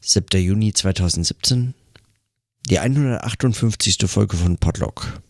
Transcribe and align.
7. 0.00 0.40
Juni 0.40 0.72
2017, 0.72 1.74
die 2.70 2.78
158. 2.78 3.98
Folge 4.06 4.36
von 4.36 4.56
Podlock. 4.56 5.20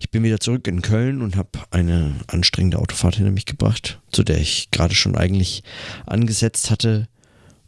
Ich 0.00 0.10
bin 0.10 0.24
wieder 0.24 0.40
zurück 0.40 0.66
in 0.66 0.82
Köln 0.82 1.22
und 1.22 1.36
habe 1.36 1.60
eine 1.70 2.16
anstrengende 2.26 2.80
Autofahrt 2.80 3.14
hinter 3.14 3.30
mich 3.30 3.46
gebracht, 3.46 4.00
zu 4.10 4.24
der 4.24 4.38
ich 4.38 4.72
gerade 4.72 4.96
schon 4.96 5.16
eigentlich 5.16 5.62
angesetzt 6.06 6.70
hatte, 6.72 7.08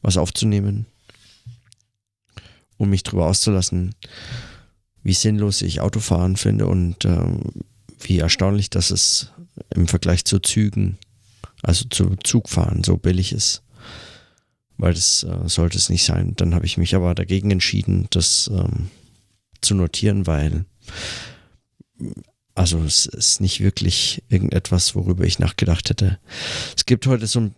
was 0.03 0.17
aufzunehmen, 0.17 0.87
um 2.77 2.91
mich 2.91 3.05
darüber 3.05 3.27
auszulassen, 3.27 3.95
wie 5.05 5.15
sinnlos 5.15 5.63
ich 5.63 5.81
Autofahren 5.81 6.37
finde 6.37 6.67
und 6.67 7.05
äh, 7.05 7.39
wie 8.01 8.19
erstaunlich, 8.19 8.69
dass 8.69 8.91
es 8.91 9.31
im 9.73 9.87
Vergleich 9.87 10.25
zu 10.25 10.41
Zügen, 10.41 10.99
also 11.63 11.85
zu 11.89 12.17
Zugfahren, 12.17 12.83
so 12.83 12.97
billig 12.97 13.33
ist 13.33 13.63
weil 14.81 14.95
das 14.95 15.23
äh, 15.23 15.49
sollte 15.49 15.79
es 15.79 15.91
nicht 15.91 16.05
sein. 16.05 16.35
Dann 16.37 16.55
habe 16.55 16.67
ich 16.67 16.79
mich 16.79 16.95
aber 16.95 17.15
dagegen 17.15 17.51
entschieden, 17.51 18.07
das 18.11 18.51
ähm, 18.53 18.89
zu 19.61 19.75
notieren, 19.75 20.27
weil 20.27 20.65
also 22.55 22.83
es 22.83 23.07
ist 23.07 23.41
nicht 23.41 23.61
wirklich 23.61 24.23
irgendetwas, 24.29 24.95
worüber 24.95 25.25
ich 25.25 25.39
nachgedacht 25.39 25.89
hätte. 25.91 26.19
Es 26.77 26.87
gibt 26.87 27.07
heute 27.07 27.27
so 27.27 27.41
ein, 27.41 27.55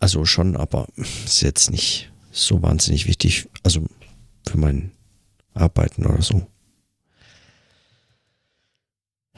also 0.00 0.24
schon, 0.24 0.56
aber 0.56 0.88
ist 1.24 1.42
jetzt 1.42 1.70
nicht 1.70 2.10
so 2.30 2.62
wahnsinnig 2.62 3.06
wichtig, 3.06 3.48
also 3.62 3.86
für 4.46 4.58
mein 4.58 4.92
Arbeiten 5.54 6.06
oder 6.06 6.22
so. 6.22 6.46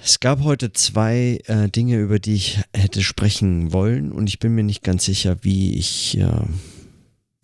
Es 0.03 0.19
gab 0.19 0.43
heute 0.43 0.73
zwei 0.73 1.41
äh, 1.45 1.69
Dinge, 1.69 1.99
über 1.99 2.19
die 2.19 2.35
ich 2.35 2.59
hätte 2.75 3.03
sprechen 3.03 3.73
wollen 3.73 4.13
und 4.13 4.29
ich 4.29 4.39
bin 4.39 4.55
mir 4.55 4.63
nicht 4.63 4.83
ganz 4.83 5.05
sicher, 5.05 5.37
wie 5.43 5.75
ich, 5.75 6.17
äh, 6.17 6.43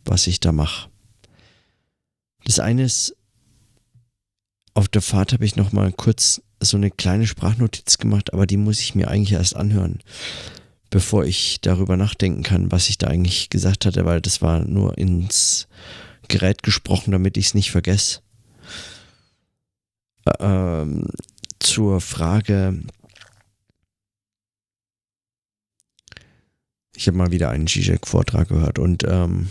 was 0.06 0.26
ich 0.26 0.40
da 0.40 0.52
mache. 0.52 0.88
Das 2.44 2.58
eine 2.58 2.84
ist, 2.84 3.14
auf 4.72 4.88
der 4.88 5.02
Fahrt 5.02 5.34
habe 5.34 5.44
ich 5.44 5.56
noch 5.56 5.72
mal 5.72 5.92
kurz 5.92 6.40
so 6.60 6.78
eine 6.78 6.90
kleine 6.90 7.26
Sprachnotiz 7.26 7.98
gemacht, 7.98 8.32
aber 8.32 8.46
die 8.46 8.56
muss 8.56 8.80
ich 8.80 8.94
mir 8.94 9.08
eigentlich 9.08 9.32
erst 9.32 9.54
anhören, 9.54 10.00
bevor 10.88 11.24
ich 11.24 11.60
darüber 11.60 11.98
nachdenken 11.98 12.42
kann, 12.42 12.72
was 12.72 12.88
ich 12.88 12.96
da 12.96 13.08
eigentlich 13.08 13.50
gesagt 13.50 13.84
hatte, 13.84 14.06
weil 14.06 14.22
das 14.22 14.40
war 14.40 14.64
nur 14.64 14.96
ins 14.96 15.68
Gerät 16.28 16.62
gesprochen, 16.62 17.10
damit 17.10 17.36
ich 17.36 17.46
es 17.46 17.54
nicht 17.54 17.70
vergesse. 17.70 18.20
Ähm, 20.40 21.06
zur 21.66 22.00
Frage, 22.00 22.80
ich 26.94 27.08
habe 27.08 27.18
mal 27.18 27.32
wieder 27.32 27.50
einen 27.50 27.66
Zizek-Vortrag 27.66 28.48
gehört 28.48 28.78
und 28.78 29.02
ähm, 29.06 29.48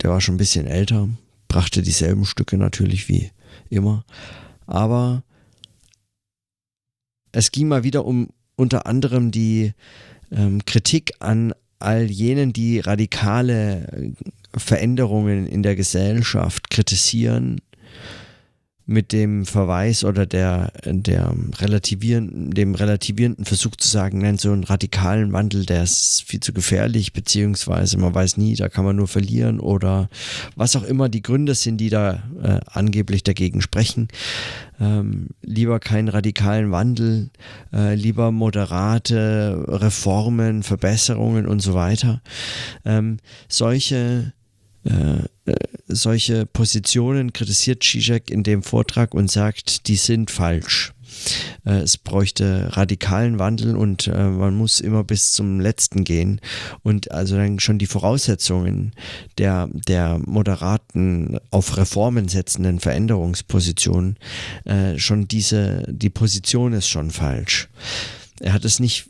der 0.00 0.10
war 0.10 0.20
schon 0.20 0.36
ein 0.36 0.38
bisschen 0.38 0.66
älter, 0.66 1.08
brachte 1.48 1.82
dieselben 1.82 2.24
Stücke 2.24 2.56
natürlich 2.58 3.08
wie 3.08 3.32
immer, 3.70 4.04
aber 4.66 5.24
es 7.32 7.50
ging 7.50 7.66
mal 7.66 7.82
wieder 7.82 8.04
um 8.04 8.28
unter 8.54 8.86
anderem 8.86 9.32
die 9.32 9.72
ähm, 10.30 10.64
Kritik 10.64 11.12
an 11.18 11.54
all 11.80 12.08
jenen, 12.08 12.52
die 12.52 12.78
radikale 12.78 14.14
Veränderungen 14.56 15.46
in 15.46 15.64
der 15.64 15.74
Gesellschaft 15.74 16.70
kritisieren 16.70 17.60
mit 18.88 19.12
dem 19.12 19.46
Verweis 19.46 20.04
oder 20.04 20.26
der, 20.26 20.72
der 20.84 21.34
relativieren, 21.58 22.52
dem 22.52 22.76
relativierenden 22.76 23.44
Versuch 23.44 23.74
zu 23.74 23.88
sagen, 23.88 24.18
nein, 24.18 24.38
so 24.38 24.52
einen 24.52 24.62
radikalen 24.62 25.32
Wandel, 25.32 25.66
der 25.66 25.82
ist 25.82 26.22
viel 26.24 26.38
zu 26.38 26.52
gefährlich, 26.52 27.12
beziehungsweise 27.12 27.98
man 27.98 28.14
weiß 28.14 28.36
nie, 28.36 28.54
da 28.54 28.68
kann 28.68 28.84
man 28.84 28.94
nur 28.94 29.08
verlieren 29.08 29.58
oder 29.58 30.08
was 30.54 30.76
auch 30.76 30.84
immer 30.84 31.08
die 31.08 31.22
Gründe 31.22 31.56
sind, 31.56 31.78
die 31.78 31.90
da 31.90 32.22
äh, 32.40 32.60
angeblich 32.66 33.24
dagegen 33.24 33.60
sprechen. 33.60 34.06
Ähm, 34.78 35.28
lieber 35.42 35.80
keinen 35.80 36.08
radikalen 36.08 36.70
Wandel, 36.70 37.30
äh, 37.72 37.96
lieber 37.96 38.30
moderate 38.30 39.64
Reformen, 39.66 40.62
Verbesserungen 40.62 41.46
und 41.46 41.60
so 41.60 41.74
weiter. 41.74 42.20
Ähm, 42.84 43.16
solche 43.48 44.32
äh, 44.86 45.50
äh, 45.50 45.54
solche 45.88 46.46
Positionen 46.46 47.32
kritisiert 47.32 47.82
Zizek 47.82 48.30
in 48.30 48.42
dem 48.42 48.62
Vortrag 48.62 49.14
und 49.14 49.30
sagt, 49.30 49.88
die 49.88 49.96
sind 49.96 50.30
falsch. 50.30 50.92
Äh, 51.64 51.78
es 51.78 51.96
bräuchte 51.96 52.76
radikalen 52.76 53.38
Wandel 53.38 53.76
und 53.76 54.06
man 54.08 54.54
muss 54.54 54.80
immer 54.80 55.04
bis 55.04 55.32
zum 55.32 55.60
letzten 55.60 56.04
gehen 56.04 56.40
und 56.82 57.10
also 57.10 57.36
dann 57.36 57.58
schon 57.58 57.78
die 57.78 57.86
Voraussetzungen 57.86 58.92
der, 59.38 59.68
der 59.72 60.20
moderaten, 60.24 61.38
auf 61.50 61.76
Reformen 61.76 62.28
setzenden 62.28 62.80
Veränderungsposition, 62.80 64.16
äh, 64.64 64.98
schon 64.98 65.26
diese, 65.26 65.84
die 65.88 66.10
Position 66.10 66.72
ist 66.72 66.88
schon 66.88 67.10
falsch. 67.10 67.68
Er 68.40 68.52
hat 68.52 68.64
es 68.64 68.78
nicht 68.78 69.08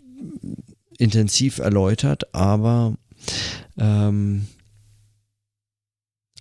intensiv 0.98 1.58
erläutert, 1.58 2.34
aber 2.34 2.94
ähm, 3.78 4.47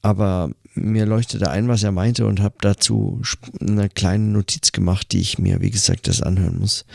aber 0.06 0.52
mir 0.76 1.08
leuchtete 1.08 1.50
ein, 1.50 1.68
was 1.68 1.82
er 1.82 1.92
meinte 1.92 2.28
und 2.28 2.40
habe 2.40 2.58
dazu 2.62 3.24
eine 3.60 3.90
kleine 3.90 4.26
Notiz 4.26 4.72
gemacht, 4.72 5.12
die 5.12 5.20
ich 5.20 5.40
mir, 5.40 5.62
wie 5.62 5.72
gesagt, 5.72 6.08
das 6.08 6.22
anhören 6.22 6.60
muss. 6.60 6.86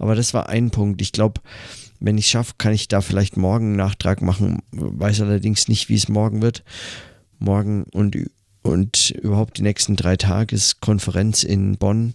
Aber 0.00 0.16
das 0.16 0.34
war 0.34 0.48
ein 0.48 0.70
Punkt. 0.70 1.00
Ich 1.00 1.12
glaube, 1.12 1.40
wenn 2.00 2.18
ich 2.18 2.26
schaffe, 2.26 2.54
kann 2.58 2.72
ich 2.72 2.88
da 2.88 3.02
vielleicht 3.02 3.36
morgen 3.36 3.66
einen 3.66 3.76
Nachtrag 3.76 4.20
machen. 4.20 4.62
Weiß 4.72 5.20
allerdings 5.20 5.68
nicht, 5.68 5.88
wie 5.88 5.94
es 5.94 6.08
morgen 6.08 6.42
wird. 6.42 6.64
Morgen 7.38 7.84
und, 7.92 8.16
und 8.62 9.10
überhaupt 9.10 9.58
die 9.58 9.62
nächsten 9.62 9.94
drei 9.94 10.16
Tage 10.16 10.56
ist 10.56 10.80
Konferenz 10.80 11.44
in 11.44 11.76
Bonn, 11.76 12.14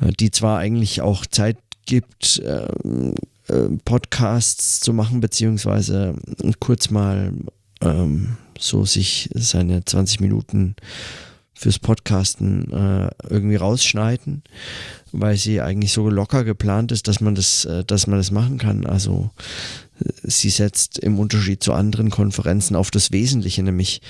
äh, 0.00 0.12
die 0.12 0.30
zwar 0.30 0.58
eigentlich 0.58 1.00
auch 1.00 1.26
Zeit 1.26 1.58
gibt, 1.86 2.40
ähm, 2.46 3.16
äh, 3.48 3.68
Podcasts 3.84 4.78
zu 4.78 4.92
machen, 4.92 5.20
beziehungsweise 5.20 6.14
kurz 6.60 6.90
mal 6.90 7.32
ähm, 7.80 8.36
so 8.58 8.84
sich 8.84 9.30
seine 9.34 9.84
20 9.84 10.20
Minuten 10.20 10.76
fürs 11.54 11.78
Podcasten 11.78 12.72
äh, 12.72 13.10
irgendwie 13.28 13.56
rausschneiden, 13.56 14.42
weil 15.12 15.36
sie 15.36 15.60
eigentlich 15.60 15.92
so 15.92 16.10
locker 16.10 16.44
geplant 16.44 16.90
ist, 16.90 17.06
dass 17.06 17.20
man 17.20 17.34
das, 17.34 17.64
äh, 17.64 17.84
dass 17.84 18.06
man 18.06 18.18
das 18.18 18.32
machen 18.32 18.58
kann. 18.58 18.84
Also 18.86 19.30
äh, 20.00 20.10
sie 20.24 20.50
setzt 20.50 20.98
im 20.98 21.18
Unterschied 21.18 21.62
zu 21.62 21.72
anderen 21.72 22.10
Konferenzen 22.10 22.74
auf 22.74 22.90
das 22.90 23.12
Wesentliche, 23.12 23.62
nämlich 23.62 24.02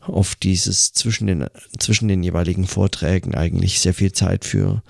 auf 0.00 0.34
dieses 0.34 0.92
zwischen 0.92 1.26
den, 1.26 1.46
zwischen 1.78 2.08
den 2.08 2.22
jeweiligen 2.22 2.66
Vorträgen 2.66 3.34
eigentlich 3.34 3.80
sehr 3.80 3.94
viel 3.94 4.12
Zeit 4.12 4.44
für 4.44 4.82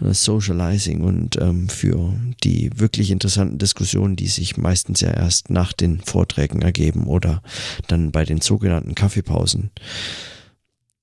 Socializing 0.00 1.02
und 1.02 1.40
ähm, 1.40 1.68
für 1.68 2.14
die 2.44 2.70
wirklich 2.74 3.10
interessanten 3.10 3.58
Diskussionen, 3.58 4.16
die 4.16 4.28
sich 4.28 4.56
meistens 4.56 5.00
ja 5.00 5.10
erst 5.10 5.50
nach 5.50 5.72
den 5.72 6.00
Vorträgen 6.00 6.62
ergeben 6.62 7.06
oder 7.06 7.42
dann 7.86 8.12
bei 8.12 8.24
den 8.24 8.40
sogenannten 8.40 8.94
Kaffeepausen, 8.94 9.70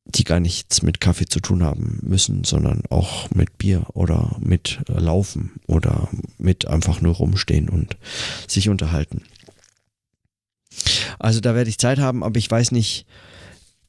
die 0.05 0.23
gar 0.23 0.39
nichts 0.39 0.81
mit 0.81 1.01
Kaffee 1.01 1.25
zu 1.25 1.39
tun 1.39 1.63
haben 1.63 1.99
müssen, 2.01 2.43
sondern 2.43 2.83
auch 2.89 3.29
mit 3.31 3.57
Bier 3.57 3.85
oder 3.93 4.37
mit 4.39 4.79
Laufen 4.87 5.53
oder 5.67 6.09
mit 6.37 6.67
einfach 6.67 7.01
nur 7.01 7.15
rumstehen 7.15 7.69
und 7.69 7.97
sich 8.47 8.69
unterhalten. 8.69 9.23
Also 11.19 11.39
da 11.39 11.55
werde 11.55 11.69
ich 11.69 11.77
Zeit 11.77 11.99
haben, 11.99 12.23
aber 12.23 12.37
ich 12.37 12.49
weiß 12.49 12.71
nicht, 12.71 13.05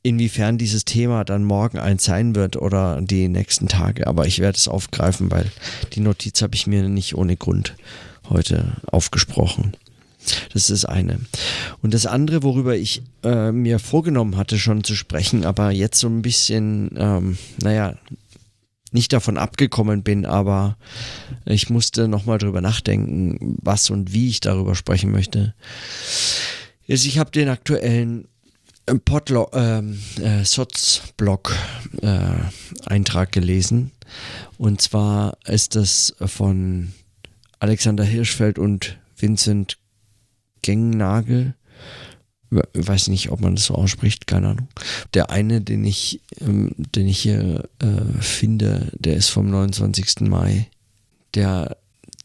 inwiefern 0.06 0.56
dieses 0.56 0.84
Thema 0.84 1.25
dann 1.25 1.43
morgen 1.43 1.78
eins 1.78 2.05
sein 2.05 2.37
wird 2.37 2.56
oder 2.56 3.00
die 3.03 3.28
nächsten 3.28 3.67
Tage. 3.67 4.06
Aber 4.06 4.27
ich 4.27 4.39
werde 4.39 4.56
es 4.56 4.69
aufgreifen, 4.69 5.31
weil 5.33 5.50
die 5.94 6.00
Notiz 6.00 6.43
habe 6.43 6.55
ich 6.55 6.69
mir 6.69 6.89
nicht 6.89 7.17
ohne 7.17 7.37
Grund 7.37 7.75
heute 8.28 8.77
aufgesprochen. 8.87 9.77
Das 10.53 10.71
ist 10.71 10.84
eine. 10.84 11.19
Und 11.83 11.93
das 11.93 12.07
andere, 12.07 12.45
worüber 12.45 12.77
ich 12.77 13.03
äh, 13.25 13.51
mir 13.51 13.78
vorgenommen 13.81 14.36
hatte, 14.36 14.59
schon 14.59 14.84
zu 14.84 14.95
sprechen, 14.95 15.45
aber 15.45 15.71
jetzt 15.72 15.98
so 15.98 16.09
ein 16.09 16.22
bisschen, 16.22 16.91
ähm, 16.97 17.39
naja, 17.63 17.95
nicht 18.92 19.13
davon 19.13 19.39
abgekommen 19.39 20.04
bin, 20.04 20.25
aber 20.25 20.77
ich 21.45 21.69
musste 21.69 22.07
nochmal 22.07 22.39
drüber 22.39 22.60
nachdenken, 22.60 23.57
was 23.60 23.91
und 23.91 24.13
wie 24.13 24.28
ich 24.28 24.41
darüber 24.41 24.75
sprechen 24.75 25.10
möchte. 25.10 25.54
Ist, 26.86 27.04
ich 27.04 27.19
habe 27.19 27.33
den 27.33 27.48
aktuellen 27.48 28.28
Podlo 29.04 29.50
ähm, 29.53 30.00
äh, 30.22 30.44
Soz-Blog 30.44 31.56
äh, 32.03 32.18
Eintrag 32.86 33.33
gelesen. 33.33 33.91
Und 34.59 34.80
zwar 34.80 35.38
ist 35.44 35.74
das 35.74 36.15
von 36.21 36.92
Alexander 37.59 38.04
Hirschfeld 38.04 38.60
und 38.60 38.97
Vincent 39.16 39.78
Gengnagel. 40.62 41.54
Ich 42.50 42.86
weiß 42.86 43.09
nicht, 43.09 43.30
ob 43.30 43.41
man 43.41 43.56
das 43.56 43.65
so 43.65 43.74
ausspricht, 43.74 44.28
keine 44.28 44.50
Ahnung. 44.50 44.68
Der 45.15 45.30
eine, 45.30 45.60
den 45.60 45.84
ich, 45.84 46.21
ähm, 46.41 46.72
den 46.77 47.09
ich 47.09 47.18
hier 47.18 47.68
äh, 47.80 48.21
finde, 48.21 48.92
der 48.94 49.16
ist 49.16 49.30
vom 49.30 49.50
29. 49.50 50.21
Mai. 50.21 50.68
Der 51.34 51.77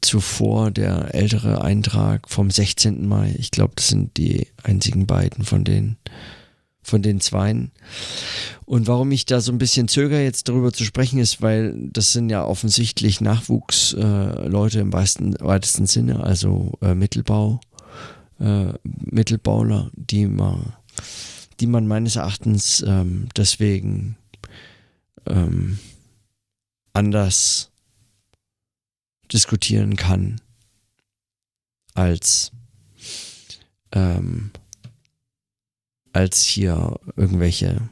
zuvor 0.01 0.71
der 0.71 1.13
ältere 1.15 1.63
Eintrag 1.63 2.29
vom 2.29 2.51
16. 2.51 3.07
Mai. 3.07 3.35
Ich 3.39 3.49
glaube, 3.49 3.73
das 3.75 3.87
sind 3.87 4.17
die 4.17 4.47
einzigen 4.63 5.07
beiden 5.07 5.43
von 5.43 5.63
den, 5.63 5.97
von 6.81 7.01
den 7.01 7.19
zweien. 7.19 7.71
Und 8.65 8.87
warum 8.87 9.11
ich 9.11 9.25
da 9.25 9.41
so 9.41 9.51
ein 9.51 9.57
bisschen 9.57 9.87
zögere, 9.87 10.23
jetzt 10.23 10.49
darüber 10.49 10.73
zu 10.73 10.83
sprechen, 10.83 11.19
ist, 11.19 11.41
weil 11.41 11.75
das 11.91 12.13
sind 12.13 12.29
ja 12.29 12.43
offensichtlich 12.45 13.21
Nachwuchsleute 13.21 14.77
äh, 14.77 14.81
im 14.81 14.93
weitesten, 14.93 15.35
weitesten 15.39 15.85
Sinne, 15.85 16.23
also 16.23 16.73
äh, 16.81 16.95
Mittelbau, 16.95 17.59
äh, 18.39 18.73
Mittelbauler, 18.83 19.91
die 19.93 20.25
man, 20.25 20.73
die 21.59 21.67
man 21.67 21.87
meines 21.87 22.15
Erachtens 22.15 22.83
ähm, 22.87 23.27
deswegen 23.35 24.17
ähm, 25.27 25.77
anders 26.93 27.69
diskutieren 29.31 29.95
kann 29.95 30.41
als 31.93 32.51
ähm, 33.91 34.51
als 36.13 36.43
hier 36.43 36.99
irgendwelche 37.15 37.89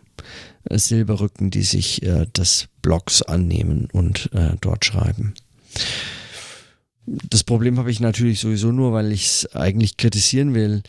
Silberrücken, 0.69 1.50
die 1.50 1.63
sich 1.63 2.04
äh, 2.04 2.25
des 2.27 2.68
Blogs 2.81 3.21
annehmen 3.21 3.88
und 3.92 4.30
äh, 4.33 4.56
dort 4.62 4.86
schreiben. 4.86 5.33
Das 7.06 7.44
Problem 7.44 7.80
habe 7.80 7.92
ich 7.92 8.00
natürlich 8.00 8.39
sowieso 8.39 8.71
nur, 8.71 8.94
weil 8.94 9.12
ich 9.12 9.25
es 9.25 9.56
eigentlich 9.56 9.98
kritisieren 9.98 10.54
will. 10.54 10.83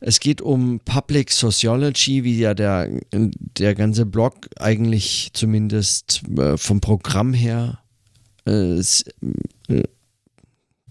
Es 0.00 0.20
geht 0.20 0.40
um 0.40 0.80
Public 0.80 1.32
Sociology, 1.32 2.22
wie 2.22 2.38
ja 2.38 2.54
der, 2.54 2.88
der 3.12 3.74
ganze 3.74 4.06
Blog 4.06 4.48
eigentlich 4.58 5.30
zumindest 5.32 6.22
äh, 6.38 6.56
vom 6.56 6.80
Programm 6.80 7.32
her 7.32 7.80
äh, 8.46 8.78
äh, 8.78 9.82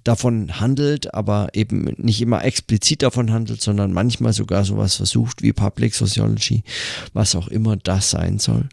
davon 0.06 0.60
handelt, 0.62 1.14
aber 1.14 1.50
eben 1.54 1.94
nicht 1.98 2.22
immer 2.22 2.46
explizit 2.46 3.02
davon 3.02 3.32
handelt, 3.32 3.62
sondern 3.62 3.92
manchmal 3.92 4.32
sogar 4.32 4.64
sowas 4.64 4.96
versucht 4.96 5.42
wie 5.42 5.52
Public 5.52 5.94
Sociology, 5.94 6.64
was 7.14 7.36
auch 7.36 7.50
immer 7.50 7.76
das 7.76 8.12
sein 8.12 8.40
soll. 8.40 8.70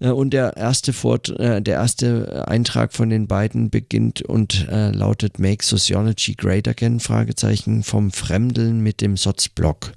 Äh, 0.00 0.10
und 0.10 0.30
der 0.30 0.56
erste, 0.56 0.92
Fort, 0.92 1.28
äh, 1.38 1.60
der 1.62 1.76
erste 1.76 2.46
Eintrag 2.48 2.92
von 2.92 3.10
den 3.10 3.26
beiden 3.26 3.70
beginnt 3.70 4.22
und 4.22 4.68
äh, 4.68 4.90
lautet 4.90 5.38
Make 5.38 5.64
Sociology 5.64 6.34
Great 6.34 6.68
Again? 6.68 7.00
Fragezeichen 7.00 7.82
vom 7.82 8.10
Fremdeln 8.10 8.80
mit 8.80 9.00
dem 9.00 9.16
Sotzblock. 9.16 9.92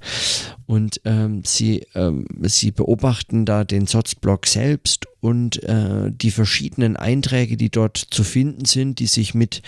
Und 0.66 1.00
ähm, 1.06 1.44
sie, 1.46 1.86
ähm, 1.96 2.26
sie 2.44 2.72
beobachten 2.72 3.46
da 3.46 3.64
den 3.64 3.88
Sotzblock 3.88 4.48
selbst 4.48 5.06
und 5.22 5.64
äh, 5.64 6.12
die 6.12 6.32
verschiedenen 6.32 6.98
Einträge, 6.98 7.58
die 7.58 7.70
dort 7.70 7.98
zu 7.98 8.24
finden 8.24 8.66
sind, 8.66 9.00
die 9.00 9.08
sich 9.08 9.34
mit 9.34 9.62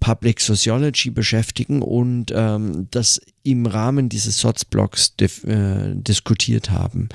Public 0.00 0.40
Sociology 0.40 1.10
beschäftigen 1.10 1.82
und 1.82 2.32
ähm, 2.34 2.88
das 2.90 3.20
im 3.42 3.66
Rahmen 3.66 4.08
dieses 4.08 4.38
Sotzblocks 4.38 5.14
äh, 5.20 5.94
diskutiert 5.94 6.70
haben 6.70 7.08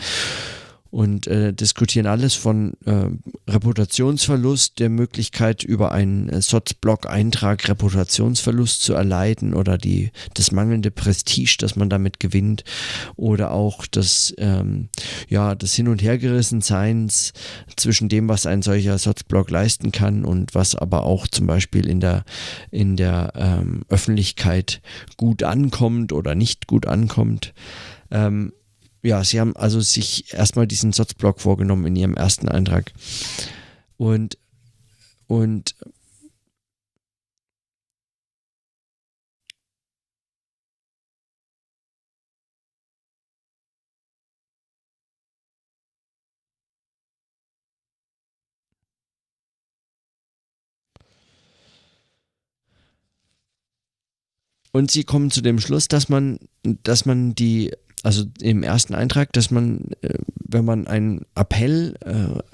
und 0.92 1.26
äh, 1.28 1.54
diskutieren 1.54 2.06
alles 2.06 2.36
von 2.36 2.74
äh, 2.86 3.06
Reputationsverlust, 3.50 4.80
der 4.80 4.90
Möglichkeit 4.90 5.64
über 5.64 5.94
einen 5.94 6.28
äh, 6.28 6.42
SOTS-Blog-Eintrag 6.42 7.68
Reputationsverlust 7.70 8.84
zu 8.84 8.94
erleiden 8.94 9.54
oder 9.54 9.78
die, 9.78 10.12
das 10.34 10.52
mangelnde 10.52 10.92
Prestige, 10.92 11.56
das 11.60 11.78
man 11.78 11.90
damit 11.90 12.20
gewinnt 12.20 12.66
oder 13.16 13.52
auch 13.52 13.88
das, 13.88 14.34
ähm, 14.38 14.90
ja, 15.30 15.56
das 15.56 15.74
Hin- 15.74 15.88
und 15.88 16.04
Hergerissenseins 16.04 17.32
zwischen 17.78 18.10
dem, 18.10 18.28
was 18.28 18.46
ein 18.46 18.62
solcher 18.62 18.98
SOTS-Blog 18.98 19.50
leisten 19.50 19.94
kann 19.94 20.26
und 20.26 20.54
was 20.54 20.76
aber 20.76 21.04
auch 21.04 21.26
zum 21.26 21.48
Beispiel 21.48 21.88
in 21.88 22.02
der, 22.02 22.26
in 22.70 22.98
der 22.98 23.32
ähm, 23.36 23.84
Öffentlichkeit 23.88 24.82
gut 25.16 25.44
ankommt 25.44 26.12
oder 26.12 26.36
nicht 26.36 26.68
gut 26.68 26.86
ankommt. 26.86 27.54
Ähm, 28.12 28.52
ja, 29.04 29.24
sie 29.24 29.40
haben 29.40 29.56
also 29.56 29.82
sich 29.82 30.34
erstmal 30.34 30.68
diesen 30.68 30.94
Sotzblock 30.94 31.42
vorgenommen 31.42 31.86
in 31.88 31.96
ihrem 31.96 32.16
ersten 32.16 32.50
Eintrag. 32.50 32.92
Und, 33.98 34.38
und 35.28 35.76
Und 54.74 54.90
sie 54.90 55.04
kommen 55.04 55.32
zu 55.32 55.42
dem 55.42 55.60
Schluss, 55.60 55.88
dass 55.88 56.08
man, 56.08 56.40
dass 56.64 57.06
man 57.06 57.36
die 57.36 57.72
also 58.04 58.24
im 58.42 58.64
ersten 58.64 58.96
Eintrag, 58.96 59.32
dass 59.34 59.52
man, 59.52 59.92
äh, 60.02 60.16
wenn 60.36 60.66
man 60.66 60.88
einen 60.88 61.26
Appell 61.36 61.96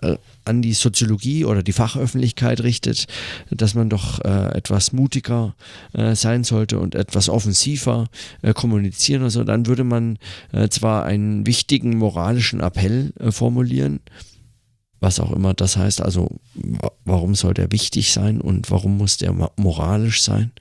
äh, 0.01 0.17
an 0.44 0.61
die 0.61 0.73
Soziologie 0.73 1.45
oder 1.45 1.63
die 1.63 1.71
Fachöffentlichkeit 1.71 2.61
richtet, 2.61 3.07
dass 3.49 3.73
man 3.73 3.89
doch 3.89 4.23
äh, 4.23 4.57
etwas 4.57 4.91
mutiger 4.91 5.55
sein 6.13 6.44
sollte 6.44 6.79
und 6.79 6.95
etwas 6.95 7.29
offensiver 7.29 8.07
kommunizieren 8.53 9.21
oder 9.21 9.31
so, 9.31 9.44
dann 9.44 9.65
würde 9.65 9.83
man 9.83 10.17
zwar 10.69 11.05
einen 11.05 11.45
wichtigen 11.45 11.97
moralischen 11.97 12.59
Appell 12.59 13.13
formulieren, 13.29 13.99
was 14.99 15.19
auch 15.19 15.31
immer 15.31 15.53
das 15.53 15.77
heißt, 15.77 16.01
also 16.01 16.29
warum 17.03 17.35
soll 17.35 17.53
der 17.53 17.71
wichtig 17.71 18.11
sein 18.11 18.41
und 18.41 18.69
warum 18.71 18.97
muss 18.97 19.17
der 19.17 19.33
moralisch 19.55 20.21
sein? 20.21 20.51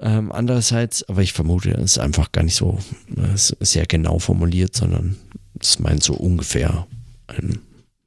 Ähm, 0.00 0.30
andererseits, 0.30 1.08
aber 1.08 1.22
ich 1.22 1.32
vermute, 1.32 1.70
es 1.70 1.92
ist 1.92 1.98
einfach 1.98 2.32
gar 2.32 2.42
nicht 2.42 2.56
so 2.56 2.78
äh, 3.16 3.36
sehr 3.36 3.86
genau 3.86 4.18
formuliert, 4.18 4.76
sondern 4.76 5.16
es 5.60 5.78
meint 5.78 6.02
so 6.02 6.14
ungefähr 6.14 6.86
ein, 7.28 7.60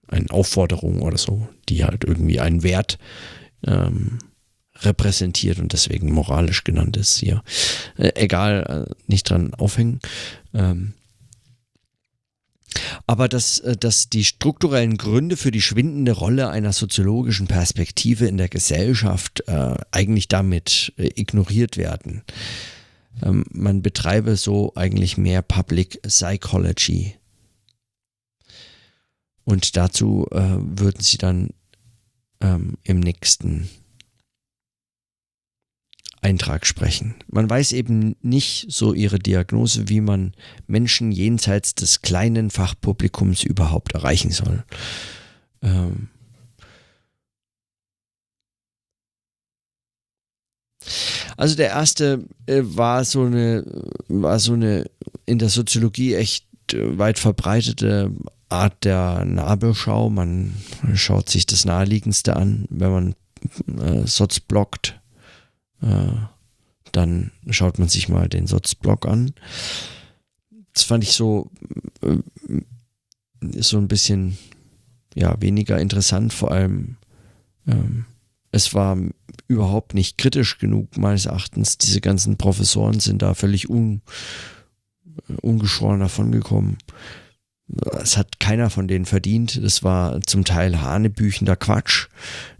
eine 0.07 0.29
Aufforderung 0.29 1.01
oder 1.01 1.17
so, 1.17 1.47
die 1.67 1.83
halt 1.83 2.03
irgendwie 2.03 2.39
einen 2.39 2.63
Wert 2.63 2.99
ähm, 3.65 4.19
repräsentiert 4.81 5.59
und 5.59 5.73
deswegen 5.73 6.11
moralisch 6.11 6.63
genannt 6.63 6.95
ist 6.95 7.17
hier. 7.17 7.43
Äh, 7.97 8.11
egal, 8.15 8.87
äh, 8.87 8.93
nicht 9.07 9.29
dran 9.29 9.53
aufhängen. 9.55 9.99
Ähm, 10.53 10.93
aber 13.07 13.27
dass, 13.27 13.59
äh, 13.59 13.75
dass 13.75 14.09
die 14.09 14.23
strukturellen 14.23 14.97
Gründe 14.97 15.37
für 15.37 15.51
die 15.51 15.61
schwindende 15.61 16.11
Rolle 16.11 16.49
einer 16.49 16.73
soziologischen 16.73 17.47
Perspektive 17.47 18.27
in 18.27 18.37
der 18.37 18.49
Gesellschaft 18.49 19.43
äh, 19.47 19.75
eigentlich 19.91 20.27
damit 20.27 20.93
äh, 20.97 21.09
ignoriert 21.15 21.77
werden. 21.77 22.23
Ähm, 23.23 23.45
man 23.51 23.81
betreibe 23.81 24.35
so 24.35 24.73
eigentlich 24.75 25.17
mehr 25.17 25.41
Public 25.41 26.01
Psychology. 26.03 27.15
Und 29.43 29.75
dazu 29.75 30.27
äh, 30.31 30.57
würden 30.59 31.01
sie 31.01 31.17
dann 31.17 31.49
ähm, 32.41 32.77
im 32.83 32.99
nächsten 32.99 33.69
Eintrag 36.21 36.65
sprechen. 36.65 37.15
Man 37.27 37.49
weiß 37.49 37.71
eben 37.71 38.15
nicht 38.21 38.67
so 38.69 38.93
ihre 38.93 39.19
Diagnose, 39.19 39.89
wie 39.89 40.01
man 40.01 40.33
Menschen 40.67 41.11
jenseits 41.11 41.75
des 41.75 42.01
kleinen 42.01 42.49
Fachpublikums 42.49 43.43
überhaupt 43.43 43.93
erreichen 43.93 44.31
soll. 44.31 44.63
Ähm 45.61 46.09
also 51.37 51.55
der 51.55 51.69
erste 51.69 52.25
äh, 52.47 52.61
war 52.63 53.05
so 53.05 53.23
eine, 53.23 53.63
war 54.07 54.39
so 54.39 54.53
eine 54.53 54.89
in 55.25 55.39
der 55.39 55.49
Soziologie 55.49 56.15
echt 56.15 56.45
äh, 56.73 56.97
weit 56.97 57.19
verbreitete 57.19 58.11
Art 58.49 58.83
der 58.83 59.23
Nabelschau. 59.25 60.09
Man 60.09 60.53
schaut 60.95 61.29
sich 61.29 61.45
das 61.45 61.65
Naheliegendste 61.65 62.35
an, 62.35 62.65
wenn 62.69 62.91
man 62.91 63.15
äh, 63.79 64.07
Soz 64.07 64.39
blockt 64.39 64.98
dann 66.91 67.31
schaut 67.49 67.79
man 67.79 67.89
sich 67.89 68.09
mal 68.09 68.27
den 68.27 68.47
Sotzblog 68.47 69.07
an. 69.07 69.33
Das 70.73 70.83
fand 70.83 71.03
ich 71.03 71.13
so, 71.13 71.49
äh, 72.01 72.17
so 73.59 73.77
ein 73.77 73.87
bisschen 73.87 74.37
ja, 75.15 75.39
weniger 75.41 75.79
interessant, 75.79 76.33
vor 76.33 76.51
allem 76.51 76.97
ähm, 77.67 78.05
es 78.51 78.73
war 78.73 78.97
überhaupt 79.47 79.93
nicht 79.93 80.17
kritisch 80.17 80.57
genug, 80.57 80.97
meines 80.97 81.25
Erachtens. 81.25 81.77
Diese 81.77 82.01
ganzen 82.01 82.37
Professoren 82.37 82.99
sind 82.99 83.21
da 83.21 83.33
völlig 83.33 83.69
un, 83.69 84.01
ungeschoren 85.41 85.99
davongekommen. 85.99 86.77
Es 88.01 88.17
hat 88.17 88.39
keiner 88.39 88.71
von 88.71 88.87
denen 88.87 89.05
verdient. 89.05 89.63
Das 89.63 89.83
war 89.83 90.21
zum 90.21 90.45
Teil 90.45 90.81
hanebüchender 90.81 91.55
Quatsch. 91.55 92.07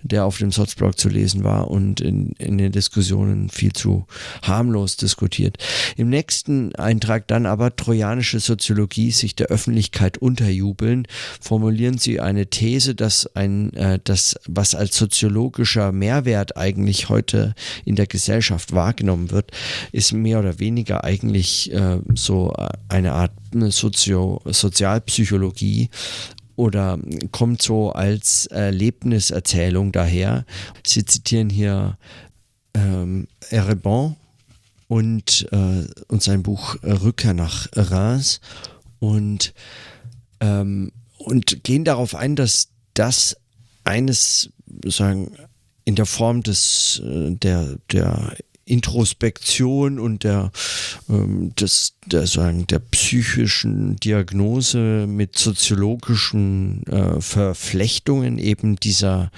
Der 0.02 0.26
auf 0.26 0.38
dem 0.38 0.52
Sotzblog 0.52 0.98
zu 0.98 1.10
lesen 1.10 1.44
war 1.44 1.70
und 1.70 2.02
in, 2.02 2.34
in 2.38 2.58
den 2.58 2.72
Diskussionen 2.72 3.50
viel 3.50 3.74
zu 3.74 4.06
harmlos 4.42 4.98
diskutiert. 4.98 5.58
Im 5.98 6.10
nächsten 6.10 6.76
Eintrag 6.76 7.28
dann 7.28 7.46
aber 7.46 7.76
trojanische 7.76 8.40
Soziologie 8.40 9.12
sich 9.12 9.36
der 9.36 9.48
Öffentlichkeit 9.48 10.18
unterjubeln, 10.18 11.08
formulieren 11.42 11.98
sie 11.98 12.20
eine 12.20 12.48
These, 12.48 12.96
dass 12.96 13.36
ein, 13.36 13.74
äh, 13.74 14.00
das, 14.04 14.40
was 14.48 14.76
als 14.76 14.96
soziologischer 14.98 15.92
Mehrwert 15.92 16.58
eigentlich 16.58 17.10
heute 17.10 17.56
in 17.86 17.96
der 17.96 18.08
Gesellschaft 18.08 18.74
wahrgenommen 18.74 19.32
wird, 19.32 19.52
ist 19.92 20.14
mehr 20.14 20.40
oder 20.40 20.60
weniger 20.60 21.04
eigentlich 21.04 21.72
äh, 21.74 22.00
so 22.16 22.54
eine 22.88 23.14
Art 23.14 23.32
Sozio 23.70 24.42
Sozialpsychologie 24.46 25.90
oder 26.60 27.00
kommt 27.32 27.62
so 27.62 27.94
als 27.94 28.46
Erlebniserzählung 28.48 29.94
daher. 29.94 30.46
Sie 30.86 31.06
zitieren 31.06 31.50
hier 31.50 31.98
ähm, 32.74 33.30
Erebon 33.50 34.18
und, 34.90 35.48
äh, 35.54 35.86
und 36.10 36.22
sein 36.22 36.44
Buch 36.44 36.76
Rückkehr 36.84 37.34
nach 37.34 37.70
Reims 37.72 38.42
und, 39.00 39.54
ähm, 40.42 40.92
und 41.18 41.64
gehen 41.64 41.86
darauf 41.86 42.14
ein, 42.14 42.36
dass 42.36 42.68
das 42.94 43.38
eines, 43.86 44.50
sagen, 44.84 45.32
in 45.86 45.96
der 45.96 46.06
Form 46.06 46.44
des, 46.44 47.02
äh, 47.06 47.32
der, 47.36 47.78
der 47.94 48.36
Introspektion 48.70 50.00
und 50.00 50.24
der, 50.24 50.52
ähm, 51.10 51.54
des, 51.56 51.96
der, 52.06 52.28
sagen, 52.28 52.68
der 52.68 52.80
psychischen 52.80 53.96
Diagnose 53.98 55.06
mit 55.08 55.38
soziologischen 55.38 56.84
äh, 56.88 57.22
Verflechtungen 57.22 58.38
eben 58.38 58.76
dieser 58.78 59.32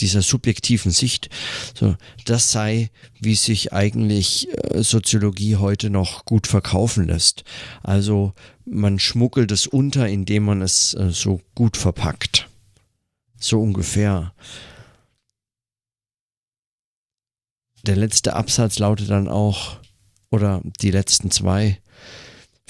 dieser 0.00 0.22
subjektiven 0.22 0.90
Sicht, 0.90 1.30
so, 1.74 1.96
das 2.26 2.52
sei, 2.52 2.90
wie 3.18 3.34
sich 3.34 3.72
eigentlich 3.72 4.48
äh, 4.52 4.82
Soziologie 4.82 5.56
heute 5.56 5.90
noch 5.90 6.24
gut 6.24 6.46
verkaufen 6.46 7.06
lässt. 7.06 7.44
Also 7.82 8.34
man 8.66 8.98
schmuggelt 8.98 9.52
es 9.52 9.66
unter, 9.66 10.06
indem 10.06 10.44
man 10.44 10.62
es 10.62 10.94
äh, 10.94 11.10
so 11.10 11.40
gut 11.54 11.76
verpackt. 11.76 12.48
So 13.38 13.60
ungefähr. 13.60 14.32
Der 17.86 17.96
letzte 17.96 18.34
Absatz 18.34 18.78
lautet 18.78 19.10
dann 19.10 19.28
auch, 19.28 19.78
oder 20.30 20.60
die 20.80 20.90
letzten 20.90 21.30
zwei, 21.30 21.78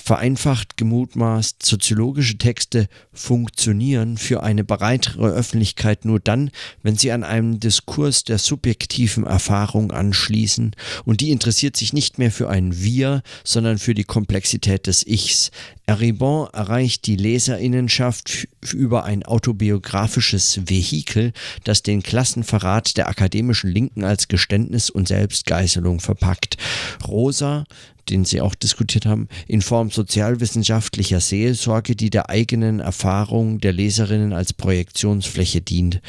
vereinfacht 0.07 0.77
gemutmaßt, 0.77 1.67
soziologische 1.67 2.39
Texte 2.39 2.87
funktionieren 3.13 4.19
für 4.19 4.45
eine 4.45 4.63
breitere 4.63 5.31
Öffentlichkeit 5.31 6.05
nur 6.05 6.21
dann, 6.21 6.53
wenn 6.85 6.97
sie 6.97 7.11
an 7.11 7.25
einem 7.25 7.59
Diskurs 7.59 8.23
der 8.23 8.39
subjektiven 8.39 9.25
Erfahrung 9.25 9.91
anschließen 9.91 10.77
und 11.05 11.21
die 11.21 11.31
interessiert 11.31 11.77
sich 11.77 11.93
nicht 11.93 12.19
mehr 12.19 12.31
für 12.31 12.49
ein 12.49 12.81
Wir, 12.81 13.23
sondern 13.43 13.79
für 13.79 13.95
die 13.95 14.05
Komplexität 14.05 14.87
des 14.87 15.05
Ichs. 15.05 15.51
Eribon 15.87 16.51
erreicht 16.53 17.09
die 17.09 17.17
Leserinnenschaft 17.17 18.47
über 18.73 19.05
ein 19.05 19.25
autobiografisches 19.25 20.61
Vehikel, 20.69 21.33
das 21.65 21.83
den 21.83 22.05
Klassenverrat 22.05 22.97
der 22.97 23.09
akademischen 23.09 23.73
Linken 23.73 24.05
als 24.05 24.29
Geständnis 24.29 24.89
und 24.89 25.09
Selbstgeißelung 25.09 25.99
verpackt. 25.99 26.59
Rosa 27.05 27.65
den 28.09 28.25
Sie 28.25 28.41
auch 28.41 28.55
diskutiert 28.55 29.07
haben, 29.07 29.29
in 29.47 29.63
Form 29.63 29.91
sozialwissenschaftlicher 29.91 31.21
Seelsorge, 31.21 31.97
die 31.97 32.11
der 32.11 32.31
eigenen 32.31 32.81
Erfahrung 32.81 33.61
der 33.61 33.73
Leserinnen 33.73 34.33
als 34.33 34.53
Projektionsfläche 34.53 35.61
dient. 35.61 36.01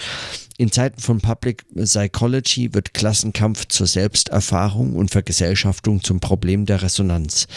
In 0.60 0.72
Zeiten 0.72 1.00
von 1.00 1.22
Public 1.22 1.66
Psychology 1.76 2.74
wird 2.74 2.96
Klassenkampf 2.96 3.68
zur 3.68 3.86
Selbsterfahrung 3.86 4.96
und 4.96 5.12
Vergesellschaftung 5.12 6.02
zum 6.02 6.20
Problem 6.20 6.66
der 6.66 6.82
Resonanz. 6.82 7.48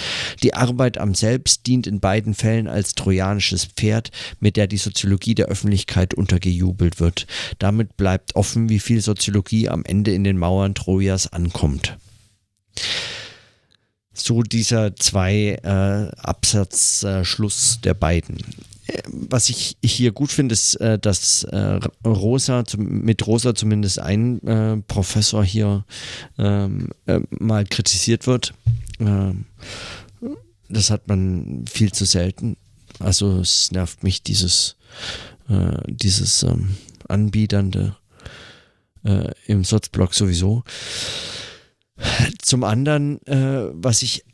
Die 0.43 0.53
Arbeit 0.53 0.99
am 0.99 1.15
Selbst 1.15 1.67
dient 1.67 1.87
in 1.87 2.01
beiden 2.01 2.35
Fällen 2.35 2.69
als 2.69 2.95
trojanisches 2.95 3.65
Pferd, 3.65 4.11
mit 4.39 4.59
der 4.59 4.67
die 4.67 4.77
Soziologie 4.77 5.35
der 5.35 5.47
Öffentlichkeit 5.47 6.13
untergejubelt 6.13 7.01
wird. 7.01 7.27
Damit 7.59 7.97
bleibt 7.97 8.37
offen, 8.37 8.69
wie 8.69 8.81
viel 8.81 9.01
Soziologie 9.01 9.71
am 9.71 9.83
Ende 9.85 10.13
in 10.13 10.23
den 10.23 10.37
Mauern 10.37 10.75
Trojas 10.75 11.33
ankommt 11.33 11.97
so 14.21 14.43
dieser 14.43 14.95
zwei 14.97 15.59
äh, 15.62 16.17
Absatzschluss 16.17 17.77
äh, 17.77 17.83
der 17.83 17.95
beiden. 17.95 18.39
Äh, 18.87 19.03
was 19.07 19.49
ich 19.49 19.77
hier 19.83 20.12
gut 20.12 20.33
finde, 20.33 20.53
ist, 20.53 20.75
äh, 20.77 20.99
dass 20.99 21.45
äh, 21.45 21.81
Rosa, 22.05 22.65
mit 22.77 23.27
Rosa 23.27 23.55
zumindest 23.55 23.99
ein 23.99 24.83
Professor 24.89 25.45
hier 25.45 25.85
ähm, 26.39 26.91
mal 27.31 27.65
kritisiert 27.65 28.27
wird. 28.27 28.55
Ähm, 28.99 29.47
das 30.69 30.91
hat 30.91 31.09
man 31.09 31.65
viel 31.71 31.93
zu 31.93 32.05
selten. 32.05 32.57
Also 32.99 33.39
es 33.41 33.73
nervt 33.73 34.03
mich 34.03 34.23
dieses, 34.23 34.77
dieses 35.87 36.43
ähm, 36.43 36.77
Anbieternde 37.09 37.97
im 39.47 39.65
Sotzblock 39.65 40.15
sowieso. 40.15 40.62
Zum 42.40 42.64
anderen, 42.64 43.25
äh, 43.26 43.71
was 43.73 44.02
ich 44.02 44.25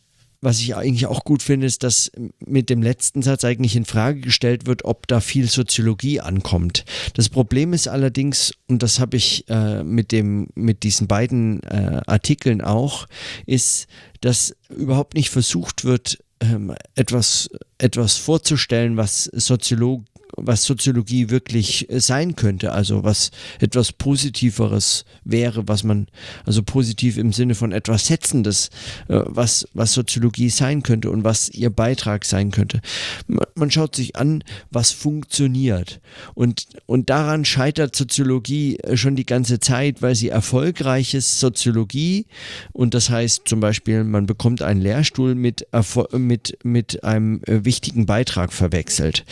was 0.43 0.61
ich 0.61 0.77
eigentlich 0.77 1.07
auch 1.07 1.25
gut 1.25 1.43
finde, 1.43 1.67
ist, 1.67 1.83
dass 1.83 2.13
mit 2.39 2.71
dem 2.71 2.83
letzten 2.83 3.23
Satz 3.23 3.45
eigentlich 3.45 3.75
in 3.75 3.85
Frage 3.85 4.21
gestellt 4.21 4.67
wird, 4.67 4.85
ob 4.85 5.09
da 5.09 5.21
viel 5.21 5.49
Soziologie 5.49 6.21
ankommt. 6.21 6.85
Das 7.15 7.29
Problem 7.29 7.73
ist 7.73 7.89
allerdings, 7.89 8.53
und 8.69 8.83
das 8.83 9.01
habe 9.01 9.17
ich 9.17 9.49
äh, 9.49 9.83
mit, 9.83 10.13
dem, 10.13 10.49
mit 10.55 10.83
diesen 10.83 11.09
beiden 11.09 11.63
äh, 11.65 12.01
Artikeln 12.07 12.61
auch, 12.61 13.07
ist, 13.47 13.87
dass 14.21 14.55
überhaupt 14.69 15.15
nicht 15.15 15.31
versucht 15.31 15.85
wird, 15.85 16.19
ähm, 16.41 16.75
etwas, 16.95 17.51
etwas 17.79 18.17
vorzustellen, 18.17 18.97
was 18.97 19.25
Soziologen 19.25 20.07
was 20.37 20.65
Soziologie 20.65 21.31
wirklich 21.31 21.91
äh, 21.91 22.01
sein 22.01 22.37
könnte, 22.37 22.73
also 22.73 23.05
was 23.05 23.31
etwas 23.61 23.93
Positiveres 23.93 25.05
wäre, 25.25 25.67
was 25.67 25.83
man, 25.83 26.09
also 26.45 26.63
positiv 26.63 27.17
im 27.17 27.33
Sinne 27.33 27.55
von 27.55 27.73
etwas 27.73 28.07
Setzendes, 28.07 28.71
äh, 29.09 29.21
was, 29.25 29.67
was 29.73 29.93
Soziologie 29.93 30.51
sein 30.51 30.83
könnte 30.83 31.11
und 31.11 31.25
was 31.25 31.49
ihr 31.49 31.71
Beitrag 31.71 32.25
sein 32.25 32.51
könnte. 32.51 32.81
Man 33.55 33.71
schaut 33.71 33.97
sich 33.97 34.17
an, 34.17 34.45
was 34.71 34.93
funktioniert. 34.93 36.01
Und, 36.35 36.67
und 36.87 37.11
daran 37.11 37.45
scheitert 37.45 37.97
Soziologie 37.97 38.79
äh, 38.79 38.97
schon 38.97 39.17
die 39.17 39.27
ganze 39.27 39.59
Zeit, 39.59 40.03
weil 40.03 40.15
sie 40.15 40.29
erfolgreiches 40.29 41.41
Soziologie, 41.41 42.27
und 42.73 42.95
das 42.95 43.11
heißt 43.11 43.43
zum 43.47 43.61
Beispiel, 43.61 44.05
man 44.05 44.27
bekommt 44.27 44.63
einen 44.63 44.81
Lehrstuhl 44.81 45.35
mit, 45.35 45.67
mit, 46.13 46.59
mit 46.63 47.05
einem 47.05 47.41
wichtigen 47.47 48.07
Beitrag 48.07 48.53
verwechselt. 48.53 49.25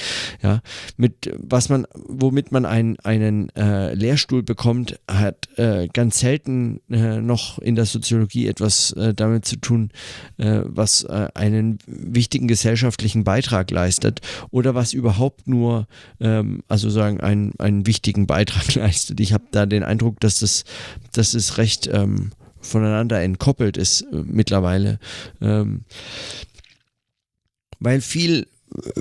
Ja, 0.42 0.62
mit 0.96 1.32
was 1.36 1.68
man, 1.68 1.86
womit 1.94 2.52
man 2.52 2.64
ein, 2.66 2.98
einen 3.00 3.48
äh, 3.56 3.94
Lehrstuhl 3.94 4.42
bekommt, 4.42 5.00
hat 5.08 5.48
äh, 5.58 5.88
ganz 5.92 6.20
selten 6.20 6.80
äh, 6.88 7.20
noch 7.20 7.58
in 7.58 7.74
der 7.74 7.86
Soziologie 7.86 8.46
etwas 8.46 8.92
äh, 8.92 9.12
damit 9.12 9.44
zu 9.44 9.56
tun, 9.56 9.90
äh, 10.36 10.60
was 10.64 11.02
äh, 11.04 11.28
einen 11.34 11.78
wichtigen 11.86 12.46
gesellschaftlichen 12.46 13.24
Beitrag 13.24 13.70
leistet 13.70 14.20
oder 14.50 14.74
was 14.74 14.92
überhaupt 14.92 15.48
nur, 15.48 15.88
ähm, 16.20 16.62
also 16.68 16.90
sagen, 16.90 17.20
einen, 17.20 17.52
einen 17.58 17.86
wichtigen 17.86 18.26
Beitrag 18.26 18.74
leistet. 18.74 19.18
Ich 19.20 19.32
habe 19.32 19.44
da 19.50 19.66
den 19.66 19.82
Eindruck, 19.82 20.20
dass 20.20 20.38
das, 20.38 20.64
dass 21.12 21.34
es 21.34 21.58
recht 21.58 21.88
ähm, 21.92 22.30
voneinander 22.60 23.20
entkoppelt 23.20 23.76
ist 23.76 24.06
mittlerweile. 24.12 24.98
Ähm, 25.40 25.82
weil 27.80 28.00
viel 28.00 28.46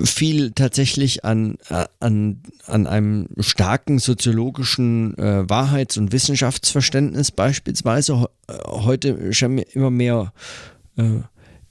viel 0.02 0.52
tatsächlich 0.52 1.24
an, 1.24 1.56
an, 2.00 2.42
an 2.66 2.86
einem 2.86 3.28
starken 3.40 3.98
soziologischen 3.98 5.16
äh, 5.18 5.48
Wahrheits- 5.48 5.96
und 5.96 6.12
Wissenschaftsverständnis 6.12 7.30
beispielsweise 7.30 8.28
heute 8.66 9.32
schon 9.32 9.58
immer 9.58 9.90
mehr 9.90 10.32
äh, 10.96 11.20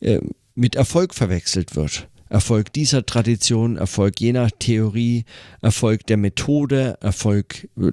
äh, 0.01 0.21
mit 0.55 0.75
Erfolg 0.75 1.13
verwechselt 1.13 1.75
wird. 1.75 2.07
Erfolg 2.29 2.73
dieser 2.73 3.05
Tradition, 3.05 3.77
Erfolg 3.77 4.19
jener 4.19 4.49
Theorie, 4.49 5.25
Erfolg 5.61 6.05
der 6.07 6.17
Methode, 6.17 6.97
Erfolg 6.99 7.69
äh, 7.77 7.91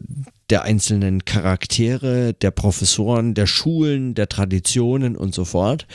der 0.48 0.62
einzelnen 0.62 1.24
Charaktere, 1.24 2.34
der 2.34 2.50
Professoren, 2.50 3.34
der 3.34 3.46
Schulen, 3.46 4.14
der 4.14 4.28
Traditionen 4.28 5.16
und 5.16 5.34
so 5.34 5.44
fort. 5.44 5.86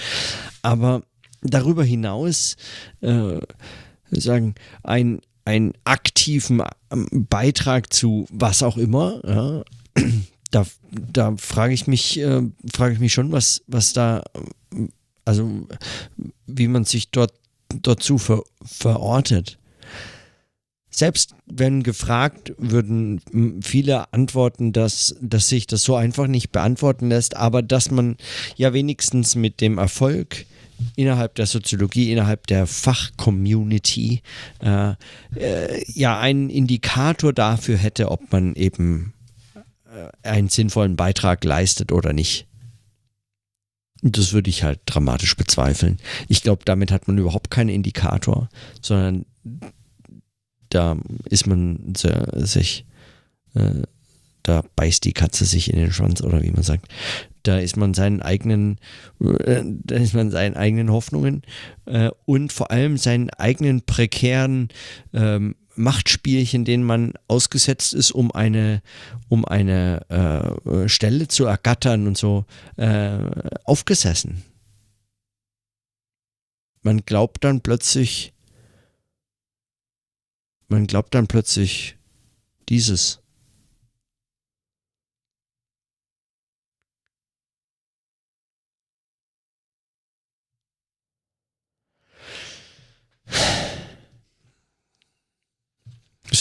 Aber 0.62 1.04
darüber 1.42 1.84
hinaus 1.84 2.56
äh, 3.02 3.40
sagen, 4.22 4.56
ein, 4.84 5.22
einen 5.46 5.74
aktiven 5.84 6.62
ähm, 6.92 7.08
Beitrag 7.30 7.94
zu 7.94 8.28
was 8.32 8.64
auch 8.64 8.78
immer, 8.78 9.22
ja, 9.26 9.64
da, 10.52 10.66
da 10.92 11.36
frage 11.38 11.74
ich 11.74 11.88
mich, 11.88 12.20
äh, 12.20 12.42
frage 12.74 12.94
ich 12.94 13.00
mich 13.00 13.14
schon, 13.14 13.32
was, 13.32 13.64
was 13.68 13.94
da, 13.94 14.24
also 15.24 15.68
wie 16.48 16.68
man 16.68 16.86
sich 16.86 17.12
dort 17.12 17.34
dazu 17.82 18.18
ver, 18.18 18.44
verortet. 18.64 19.58
selbst 20.90 21.36
wenn 21.46 21.84
gefragt, 21.84 22.54
würden 22.58 23.62
viele 23.62 24.14
antworten, 24.14 24.72
dass, 24.72 25.16
dass 25.22 25.50
sich 25.50 25.68
das 25.68 25.84
so 25.84 25.96
einfach 25.96 26.28
nicht 26.28 26.52
beantworten 26.52 27.10
lässt, 27.10 27.36
aber 27.36 27.62
dass 27.62 27.92
man 27.92 28.18
ja 28.56 28.74
wenigstens 28.74 29.36
mit 29.36 29.62
dem 29.62 29.78
Erfolg 29.78 30.46
innerhalb 30.96 31.36
der 31.36 31.46
Soziologie, 31.46 32.12
innerhalb 32.12 32.48
der 32.48 32.68
Fachcommunity 32.68 34.22
äh, 34.62 34.94
äh, 35.36 35.84
ja 35.92 36.20
einen 36.20 36.50
Indikator 36.50 37.34
dafür 37.34 37.78
hätte, 37.78 38.12
ob 38.12 38.32
man 38.32 38.56
eben 38.56 39.14
äh, 39.86 40.28
einen 40.28 40.50
sinnvollen 40.50 40.96
Beitrag 40.96 41.44
leistet 41.44 41.92
oder 41.92 42.14
nicht. 42.14 42.48
Das 44.02 44.34
würde 44.34 44.50
ich 44.50 44.64
halt 44.64 44.82
dramatisch 44.86 45.36
bezweifeln. 45.36 45.98
Ich 46.28 46.44
glaube, 46.44 46.64
damit 46.66 46.92
hat 46.92 47.08
man 47.08 47.18
überhaupt 47.18 47.50
keinen 47.50 47.70
Indikator, 47.70 48.50
sondern 48.82 49.26
da 50.70 50.98
ist 51.30 51.48
man 51.48 51.94
sich, 51.96 52.86
äh, 53.56 53.84
da 54.48 54.64
beißt 54.76 55.04
die 55.04 55.14
Katze 55.14 55.44
sich 55.46 55.72
in 55.72 55.80
den 55.80 55.92
Schwanz 55.92 56.22
oder 56.22 56.44
wie 56.44 56.52
man 56.52 56.64
sagt. 56.64 56.88
Da 57.44 57.58
ist 57.58 57.78
man 57.78 57.94
seinen 57.94 58.22
eigenen, 58.22 58.80
äh, 59.20 59.64
da 59.66 59.96
ist 59.96 60.14
man 60.14 60.30
seinen 60.32 60.56
eigenen 60.56 60.92
Hoffnungen 60.92 61.42
äh, 61.86 62.12
und 62.26 62.54
vor 62.54 62.72
allem 62.72 62.98
seinen 62.98 63.30
eigenen 63.32 63.82
prekären 63.82 64.70
ähm, 65.14 65.56
Machtspielchen, 65.76 66.64
denen 66.64 66.84
man 66.84 67.14
ausgesetzt 67.28 67.94
ist, 67.94 68.12
um 68.12 68.32
eine, 68.32 68.82
um 69.30 69.46
eine 69.46 70.60
äh, 70.66 70.88
Stelle 70.88 71.28
zu 71.28 71.46
ergattern 71.46 72.08
und 72.08 72.18
so, 72.18 72.46
äh, 72.78 73.18
aufgesessen. 73.64 74.44
Man 76.82 77.02
glaubt 77.04 77.44
dann 77.44 77.62
plötzlich, 77.62 78.34
man 80.68 80.86
glaubt 80.86 81.16
dann 81.16 81.26
plötzlich 81.28 81.98
dieses. 82.70 83.25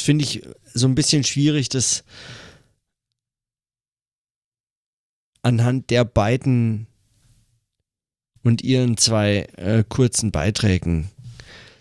Finde 0.05 0.25
ich 0.25 0.43
so 0.73 0.87
ein 0.87 0.95
bisschen 0.95 1.25
schwierig, 1.25 1.69
das 1.69 2.05
anhand 5.43 5.91
der 5.91 6.05
beiden 6.05 6.87
und 8.43 8.63
ihren 8.63 8.97
zwei 8.97 9.49
äh, 9.57 9.85
kurzen 9.89 10.31
Beiträgen 10.31 11.11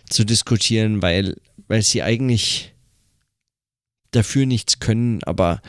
zu 0.08 0.24
diskutieren, 0.24 1.02
weil, 1.02 1.36
weil 1.68 1.82
sie 1.82 2.02
eigentlich 2.02 2.74
dafür 4.10 4.46
nichts 4.46 4.80
können, 4.80 5.22
aber 5.24 5.60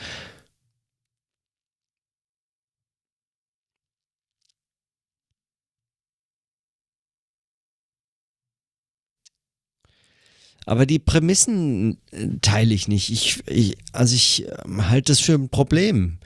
Aber 10.66 10.84
die 10.84 10.98
Prämissen 10.98 11.98
äh, 12.10 12.26
teile 12.42 12.74
ich 12.74 12.88
nicht. 12.88 13.10
Ich, 13.10 13.42
ich 13.46 13.78
also 13.92 14.14
ich 14.14 14.46
ähm, 14.64 14.90
halte 14.90 15.12
das 15.12 15.20
für 15.20 15.34
ein 15.34 15.48
Problem. 15.48 16.18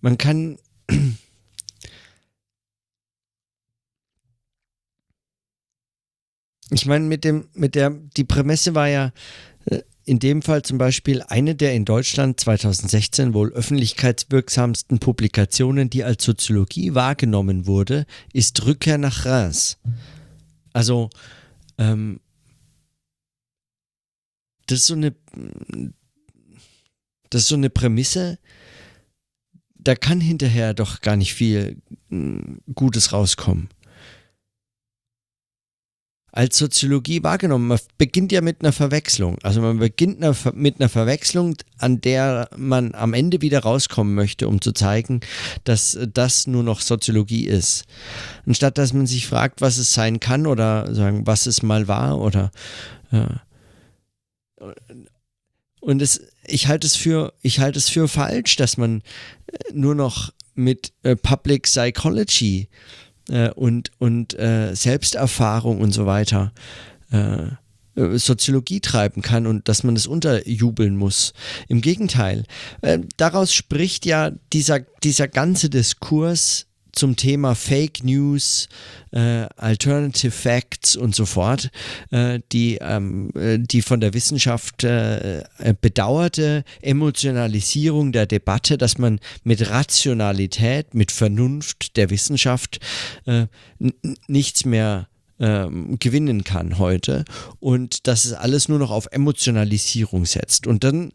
Man 0.00 0.16
kann. 0.16 0.56
Ich 6.72 6.86
meine, 6.86 7.04
mit 7.04 7.24
dem, 7.24 7.48
mit 7.52 7.74
der, 7.74 7.90
die 7.90 8.22
Prämisse 8.22 8.76
war 8.76 8.86
ja 8.86 9.10
äh, 9.64 9.80
in 10.04 10.20
dem 10.20 10.40
Fall 10.40 10.62
zum 10.62 10.78
Beispiel 10.78 11.20
eine 11.22 11.56
der 11.56 11.74
in 11.74 11.84
Deutschland 11.84 12.38
2016 12.38 13.34
wohl 13.34 13.52
öffentlichkeitswirksamsten 13.52 15.00
Publikationen, 15.00 15.90
die 15.90 16.04
als 16.04 16.22
Soziologie 16.22 16.94
wahrgenommen 16.94 17.66
wurde, 17.66 18.06
ist 18.32 18.64
Rückkehr 18.64 18.98
nach 18.98 19.26
Reims. 19.26 19.78
Also 20.72 21.10
ähm, 21.76 22.20
das 24.70 24.80
ist 24.80 24.86
so 24.86 24.94
eine, 24.94 25.14
das 27.30 27.42
ist 27.42 27.48
so 27.48 27.56
eine 27.56 27.70
Prämisse, 27.70 28.38
da 29.74 29.94
kann 29.94 30.20
hinterher 30.20 30.74
doch 30.74 31.00
gar 31.00 31.16
nicht 31.16 31.34
viel 31.34 31.78
mm, 32.08 32.58
Gutes 32.74 33.12
rauskommen. 33.12 33.68
Als 36.32 36.58
Soziologie 36.58 37.24
wahrgenommen, 37.24 37.66
man 37.66 37.80
beginnt 37.98 38.30
ja 38.30 38.40
mit 38.40 38.62
einer 38.62 38.72
Verwechslung. 38.72 39.38
Also 39.42 39.60
man 39.60 39.78
beginnt 39.78 40.20
mit 40.54 40.78
einer 40.78 40.88
Verwechslung, 40.88 41.56
an 41.78 42.00
der 42.00 42.48
man 42.56 42.94
am 42.94 43.14
Ende 43.14 43.40
wieder 43.40 43.58
rauskommen 43.60 44.14
möchte, 44.14 44.46
um 44.46 44.60
zu 44.60 44.70
zeigen, 44.70 45.22
dass 45.64 45.98
das 46.12 46.46
nur 46.46 46.62
noch 46.62 46.82
Soziologie 46.82 47.46
ist. 47.46 47.84
Anstatt 48.46 48.78
dass 48.78 48.92
man 48.92 49.08
sich 49.08 49.26
fragt, 49.26 49.60
was 49.60 49.76
es 49.78 49.92
sein 49.92 50.20
kann 50.20 50.46
oder 50.46 50.94
sagen, 50.94 51.26
was 51.26 51.46
es 51.46 51.64
mal 51.64 51.88
war 51.88 52.20
oder 52.20 52.52
ja 53.10 53.40
und 55.80 56.02
es, 56.02 56.20
ich 56.46 56.68
halte 56.68 56.86
es 56.86 56.96
für, 56.96 57.32
ich 57.42 57.60
halte 57.60 57.78
es 57.78 57.88
für 57.88 58.08
falsch, 58.08 58.56
dass 58.56 58.76
man 58.76 59.02
äh, 59.46 59.72
nur 59.72 59.94
noch 59.94 60.32
mit 60.54 60.92
äh, 61.02 61.16
Public 61.16 61.64
Psychology 61.64 62.68
äh, 63.28 63.50
und, 63.50 63.90
und 63.98 64.38
äh, 64.38 64.74
Selbsterfahrung 64.74 65.80
und 65.80 65.92
so 65.92 66.06
weiter 66.06 66.52
äh, 67.10 67.46
äh, 67.94 68.18
Soziologie 68.18 68.80
treiben 68.80 69.22
kann 69.22 69.46
und 69.46 69.68
dass 69.68 69.82
man 69.82 69.96
es 69.96 70.06
unterjubeln 70.06 70.96
muss. 70.96 71.32
Im 71.68 71.80
Gegenteil, 71.80 72.44
daraus 73.16 73.52
spricht 73.52 74.06
ja 74.06 74.32
dieser, 74.52 74.80
dieser 75.02 75.28
ganze 75.28 75.70
Diskurs 75.70 76.66
zum 76.92 77.16
Thema 77.16 77.54
Fake 77.54 78.04
News, 78.04 78.68
äh, 79.12 79.46
Alternative 79.56 80.30
Facts 80.30 80.96
und 80.96 81.14
so 81.14 81.26
fort, 81.26 81.70
äh, 82.10 82.40
die, 82.52 82.78
ähm, 82.80 83.30
äh, 83.34 83.58
die 83.58 83.82
von 83.82 84.00
der 84.00 84.14
Wissenschaft 84.14 84.84
äh, 84.84 85.40
äh, 85.40 85.74
bedauerte 85.80 86.64
Emotionalisierung 86.80 88.12
der 88.12 88.26
Debatte, 88.26 88.78
dass 88.78 88.98
man 88.98 89.20
mit 89.44 89.70
Rationalität, 89.70 90.94
mit 90.94 91.12
Vernunft 91.12 91.96
der 91.96 92.10
Wissenschaft 92.10 92.80
äh, 93.26 93.46
nichts 94.28 94.64
mehr 94.64 95.09
ähm, 95.40 95.98
gewinnen 95.98 96.44
kann 96.44 96.78
heute 96.78 97.24
und 97.58 98.06
dass 98.06 98.24
es 98.24 98.32
alles 98.32 98.68
nur 98.68 98.78
noch 98.78 98.90
auf 98.90 99.08
Emotionalisierung 99.10 100.26
setzt. 100.26 100.66
Und 100.66 100.84
dann 100.84 101.12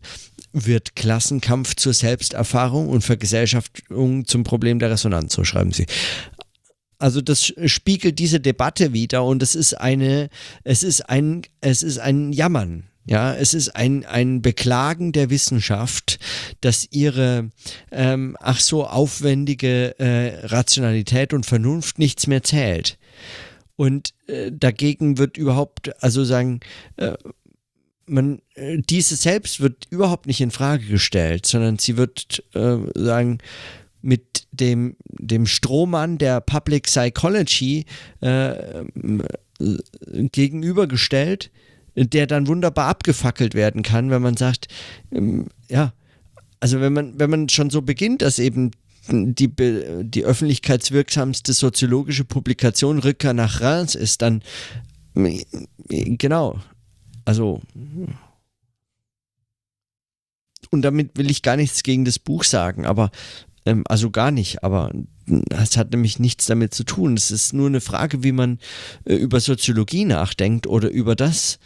wird 0.51 0.95
Klassenkampf 0.95 1.75
zur 1.75 1.93
Selbsterfahrung 1.93 2.89
und 2.89 3.03
Vergesellschaftung 3.03 4.25
zum 4.25 4.43
Problem 4.43 4.79
der 4.79 4.91
Resonanz, 4.91 5.33
so 5.33 5.43
schreiben 5.43 5.71
sie. 5.71 5.85
Also 6.97 7.21
das 7.21 7.53
spiegelt 7.65 8.19
diese 8.19 8.39
Debatte 8.39 8.93
wieder 8.93 9.23
und 9.25 9.43
es 9.43 9.53
ist 9.53 9.73
eine, 9.73 10.29
es 10.63 10.81
ist 10.81 11.09
ein, 11.09 11.43
es 11.61 11.83
ist 11.83 11.99
ein 11.99 12.31
Jammern. 12.31 12.85
Ja, 13.07 13.35
es 13.35 13.53
ist 13.53 13.75
ein, 13.75 14.03
ein 14.03 14.41
Beklagen 14.41 15.11
der 15.11 15.29
Wissenschaft, 15.29 16.17
dass 16.61 16.87
ihre 16.89 17.51
ähm, 17.91 18.35
ach 18.39 18.59
so 18.59 18.87
aufwendige 18.87 19.99
äh, 19.99 20.47
Rationalität 20.47 21.31
und 21.31 21.45
Vernunft 21.45 21.99
nichts 21.99 22.25
mehr 22.25 22.41
zählt. 22.41 22.97
Und 23.75 24.13
äh, 24.27 24.51
dagegen 24.51 25.17
wird 25.17 25.37
überhaupt, 25.37 26.01
also 26.01 26.23
sagen, 26.23 26.61
äh, 26.97 27.13
man, 28.05 28.41
äh, 28.55 28.77
diese 28.77 29.15
selbst 29.15 29.59
wird 29.59 29.87
überhaupt 29.89 30.27
nicht 30.27 30.41
in 30.41 30.51
Frage 30.51 30.85
gestellt, 30.85 31.45
sondern 31.45 31.77
sie 31.77 31.97
wird 31.97 32.43
äh, 32.53 32.77
sagen, 32.95 33.39
mit 34.01 34.47
dem, 34.51 34.95
dem 35.07 35.47
Strohmann 35.47 36.17
der 36.17 36.39
Public 36.39 36.83
Psychology 36.83 37.85
äh, 38.21 38.83
gegenübergestellt, 40.31 41.51
der 41.95 42.27
dann 42.27 42.47
wunderbar 42.47 42.87
abgefackelt 42.87 43.55
werden 43.55 43.81
kann, 43.81 44.11
wenn 44.11 44.21
man 44.21 44.37
sagt, 44.37 44.67
ähm, 45.11 45.47
ja, 45.69 45.93
also 46.59 46.81
wenn 46.81 46.93
man, 46.93 47.19
wenn 47.19 47.29
man 47.29 47.49
schon 47.49 47.69
so 47.69 47.81
beginnt, 47.81 48.21
dass 48.21 48.39
eben 48.39 48.71
die, 49.09 49.49
die 50.03 50.23
öffentlichkeitswirksamste 50.23 51.53
soziologische 51.53 52.25
Publikation 52.25 52.99
Rückkehr 52.99 53.33
nach 53.33 53.61
Reims 53.61 53.95
ist, 53.95 54.21
dann 54.21 54.41
genau, 55.13 56.59
also 57.23 57.61
und 60.71 60.81
damit 60.81 61.17
will 61.17 61.29
ich 61.31 61.41
gar 61.41 61.55
nichts 61.55 61.83
gegen 61.83 62.05
das 62.05 62.19
Buch 62.19 62.43
sagen, 62.43 62.85
aber 62.85 63.11
ähm, 63.65 63.83
also 63.87 64.11
gar 64.11 64.31
nicht, 64.31 64.63
aber 64.63 64.91
es 65.49 65.77
hat 65.77 65.91
nämlich 65.91 66.19
nichts 66.19 66.45
damit 66.45 66.73
zu 66.73 66.83
tun. 66.83 67.15
Es 67.15 67.31
ist 67.31 67.53
nur 67.53 67.67
eine 67.67 67.81
Frage, 67.81 68.23
wie 68.23 68.31
man 68.31 68.59
äh, 69.05 69.15
über 69.15 69.39
Soziologie 69.39 70.05
nachdenkt 70.05 70.67
oder 70.67 70.89
über 70.89 71.15
das. 71.15 71.59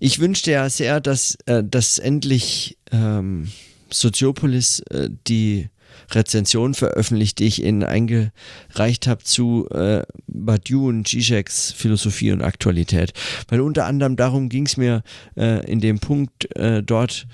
Ich 0.00 0.18
wünschte 0.18 0.52
ja 0.52 0.68
sehr, 0.70 1.00
dass, 1.00 1.36
äh, 1.46 1.62
dass 1.64 1.98
endlich 1.98 2.78
ähm, 2.90 3.50
Soziopolis 3.90 4.80
äh, 4.90 5.10
die 5.26 5.68
Rezension 6.10 6.74
veröffentlicht, 6.74 7.38
die 7.38 7.44
ich 7.44 7.62
Ihnen 7.62 7.82
eingereicht 7.82 9.06
habe 9.06 9.24
zu 9.24 9.68
äh, 9.70 10.02
Badiou 10.26 10.88
und 10.88 11.08
Zizeks 11.08 11.72
Philosophie 11.72 12.32
und 12.32 12.42
Aktualität. 12.42 13.12
Weil 13.48 13.60
unter 13.60 13.86
anderem 13.86 14.16
darum 14.16 14.48
ging 14.48 14.66
es 14.66 14.76
mir 14.76 15.02
äh, 15.36 15.64
in 15.70 15.80
dem 15.80 15.98
Punkt 15.98 16.54
äh, 16.56 16.82
dort, 16.82 17.26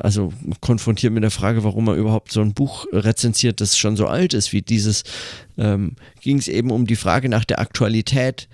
also 0.00 0.32
konfrontiert 0.60 1.12
mit 1.12 1.22
der 1.22 1.30
Frage, 1.30 1.64
warum 1.64 1.88
er 1.88 1.94
überhaupt 1.94 2.32
so 2.32 2.40
ein 2.40 2.54
Buch 2.54 2.86
rezensiert, 2.92 3.60
das 3.60 3.78
schon 3.78 3.96
so 3.96 4.06
alt 4.06 4.34
ist 4.34 4.52
wie 4.52 4.62
dieses, 4.62 5.04
ähm, 5.58 5.96
ging 6.20 6.38
es 6.38 6.48
eben 6.48 6.70
um 6.70 6.86
die 6.86 6.96
Frage 6.96 7.28
nach 7.28 7.44
der 7.44 7.60
Aktualität 7.60 8.48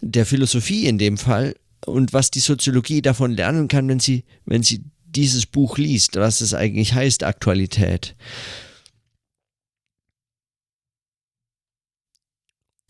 der 0.00 0.26
Philosophie 0.26 0.86
in 0.86 0.98
dem 0.98 1.18
Fall 1.18 1.54
und 1.86 2.12
was 2.12 2.30
die 2.30 2.40
Soziologie 2.40 3.02
davon 3.02 3.32
lernen 3.32 3.68
kann, 3.68 3.88
wenn 3.88 4.00
sie, 4.00 4.24
wenn 4.44 4.62
sie 4.62 4.82
dieses 5.14 5.46
Buch 5.46 5.78
liest, 5.78 6.16
was 6.16 6.40
es 6.40 6.54
eigentlich 6.54 6.94
heißt, 6.94 7.24
Aktualität. 7.24 8.16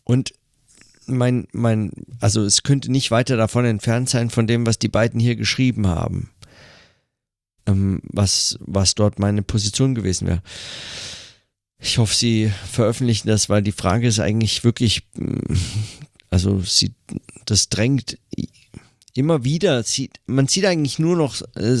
Und 0.03 0.33
mein, 1.05 1.47
mein, 1.51 1.91
also 2.19 2.43
es 2.43 2.63
könnte 2.63 2.91
nicht 2.91 3.11
weiter 3.11 3.37
davon 3.37 3.65
entfernt 3.65 4.09
sein 4.09 4.29
von 4.29 4.47
dem, 4.47 4.65
was 4.65 4.79
die 4.79 4.89
beiden 4.89 5.19
hier 5.19 5.35
geschrieben 5.35 5.87
haben. 5.87 6.31
Ähm, 7.65 8.01
was, 8.03 8.57
was 8.61 8.95
dort 8.95 9.19
meine 9.19 9.43
Position 9.43 9.95
gewesen 9.95 10.27
wäre. 10.27 10.41
Ich 11.79 11.97
hoffe, 11.97 12.13
Sie 12.13 12.51
veröffentlichen 12.69 13.27
das, 13.27 13.49
weil 13.49 13.61
die 13.61 13.71
Frage 13.71 14.07
ist 14.07 14.19
eigentlich 14.19 14.63
wirklich, 14.63 15.07
mm, 15.15 15.53
also 16.29 16.61
sie, 16.61 16.93
das 17.45 17.69
drängt 17.69 18.17
immer 19.19 19.43
wieder, 19.43 19.83
sieht, 19.83 20.19
man 20.25 20.47
sieht 20.47 20.65
eigentlich 20.65 20.97
nur 20.97 21.15
noch 21.15 21.41
äh, 21.55 21.77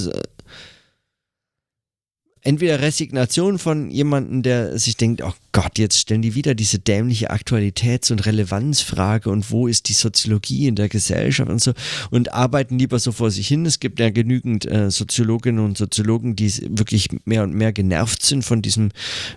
entweder 2.41 2.81
Resignation 2.81 3.59
von 3.59 3.89
jemandem, 3.91 4.43
der 4.43 4.77
sich 4.79 4.97
denkt, 4.97 5.21
oh 5.21 5.33
Gott, 5.51 5.77
jetzt 5.77 5.97
stellen 5.97 6.21
die 6.21 6.35
wieder 6.35 6.55
diese 6.55 6.79
dämliche 6.79 7.31
Aktualitäts- 7.31 8.11
und 8.11 8.25
Relevanzfrage 8.25 9.29
und 9.29 9.51
wo 9.51 9.67
ist 9.67 9.89
die 9.89 9.93
Soziologie 9.93 10.67
in 10.67 10.75
der 10.75 10.89
Gesellschaft 10.89 11.49
und 11.49 11.61
so 11.61 11.73
und 12.11 12.33
arbeiten 12.33 12.79
lieber 12.79 12.99
so 12.99 13.11
vor 13.11 13.31
sich 13.31 13.47
hin. 13.47 13.65
Es 13.65 13.79
gibt 13.79 13.99
ja 13.99 14.09
genügend 14.09 14.65
äh, 14.65 14.89
Soziologinnen 14.89 15.63
und 15.63 15.77
Soziologen, 15.77 16.35
die 16.35 16.51
wirklich 16.69 17.09
mehr 17.25 17.43
und 17.43 17.53
mehr 17.53 17.73
genervt 17.73 18.23
sind 18.23 18.43
von 18.43 18.61
diesem, 18.61 18.91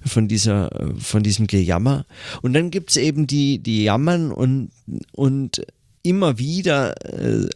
von 0.05 0.29
dieser, 0.29 0.71
von 0.99 1.23
diesem 1.23 1.47
Gejammer. 1.47 2.07
Und 2.41 2.53
dann 2.53 2.71
gibt 2.71 2.91
es 2.91 2.97
eben 2.97 3.27
die, 3.27 3.59
die 3.59 3.85
jammern 3.85 4.31
und, 4.31 4.71
und 5.13 5.63
immer 6.03 6.39
wieder 6.39 6.95
äh, 7.07 7.49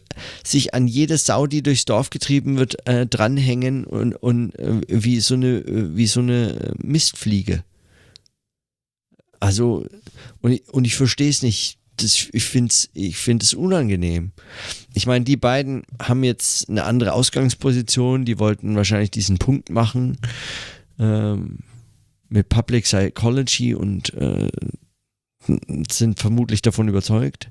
sich 0.43 0.73
an 0.73 0.87
jede 0.87 1.17
Sau, 1.17 1.47
die 1.47 1.61
durchs 1.61 1.85
Dorf 1.85 2.09
getrieben 2.09 2.57
wird, 2.57 2.87
äh, 2.87 3.05
dranhängen 3.05 3.85
und, 3.85 4.15
und 4.15 4.57
äh, 4.57 4.81
wie 4.87 5.19
so 5.19 5.35
eine, 5.35 5.63
wie 5.95 6.07
so 6.07 6.21
eine 6.21 6.73
Mistfliege. 6.81 7.63
Also, 9.39 9.85
und, 10.41 10.59
und 10.69 10.85
ich 10.85 10.95
verstehe 10.95 11.29
es 11.29 11.41
nicht. 11.41 11.77
Das, 11.97 12.27
ich 12.31 12.43
finde 12.43 12.71
es 12.71 12.89
ich 12.93 13.17
find 13.17 13.53
unangenehm. 13.55 14.31
Ich 14.93 15.07
meine, 15.07 15.25
die 15.25 15.37
beiden 15.37 15.81
haben 15.99 16.23
jetzt 16.23 16.69
eine 16.69 16.83
andere 16.83 17.13
Ausgangsposition, 17.13 18.23
die 18.23 18.37
wollten 18.37 18.75
wahrscheinlich 18.75 19.09
diesen 19.09 19.39
Punkt 19.39 19.71
machen 19.71 20.17
ähm, 20.99 21.59
mit 22.29 22.49
Public 22.49 22.83
Psychology 22.83 23.73
und 23.73 24.13
äh, 24.13 24.47
sind 25.89 26.19
vermutlich 26.19 26.61
davon 26.61 26.87
überzeugt. 26.87 27.49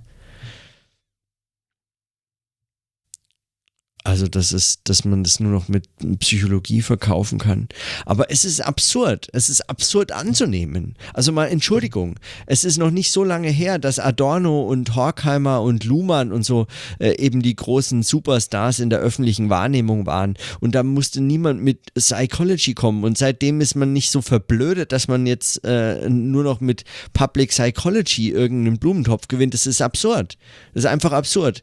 Also, 4.17 4.29
das 4.29 4.55
ist, 4.55 4.81
dass 4.85 5.05
man 5.05 5.25
das 5.25 5.41
nur 5.41 5.53
noch 5.53 5.69
mit 5.69 5.89
Psychologie 6.21 6.81
verkaufen 6.81 7.39
kann. 7.39 7.69
Aber 8.07 8.31
es 8.31 8.47
ist 8.47 8.63
absurd. 8.63 9.29
Es 9.35 9.51
ist 9.51 9.69
absurd 9.69 10.11
anzunehmen. 10.11 10.95
Also 11.13 11.33
mal 11.33 11.49
Entschuldigung. 11.49 12.19
Es 12.47 12.65
ist 12.65 12.79
noch 12.79 12.91
nicht 12.91 13.11
so 13.11 13.25
lange 13.25 13.51
her, 13.51 13.79
dass 13.79 13.99
Adorno 13.99 14.63
und 14.63 14.97
Horkheimer 14.97 15.61
und 15.61 15.85
Luhmann 15.85 16.33
und 16.33 16.45
so 16.45 16.67
äh, 16.99 17.19
eben 17.19 17.43
die 17.43 17.55
großen 17.55 18.03
Superstars 18.03 18.79
in 18.79 18.89
der 18.89 19.01
öffentlichen 19.01 19.51
Wahrnehmung 19.51 20.07
waren. 20.07 20.39
Und 20.61 20.75
da 20.75 20.83
musste 20.83 21.21
niemand 21.21 21.63
mit 21.63 21.93
Psychology 21.93 22.73
kommen. 22.73 23.05
Und 23.05 23.19
seitdem 23.19 23.61
ist 23.61 23.75
man 23.75 23.93
nicht 23.93 24.11
so 24.11 24.23
verblödet, 24.23 24.93
dass 24.93 25.09
man 25.09 25.27
jetzt 25.27 25.63
äh, 25.63 26.09
nur 26.09 26.43
noch 26.43 26.63
mit 26.63 26.85
Public 27.13 27.51
Psychology 27.51 28.31
irgendeinen 28.31 28.79
Blumentopf 28.79 29.29
gewinnt. 29.29 29.53
Das 29.53 29.67
ist 29.67 29.83
absurd. 29.83 30.39
Das 30.73 30.85
ist 30.85 30.91
einfach 30.91 31.13
absurd 31.13 31.63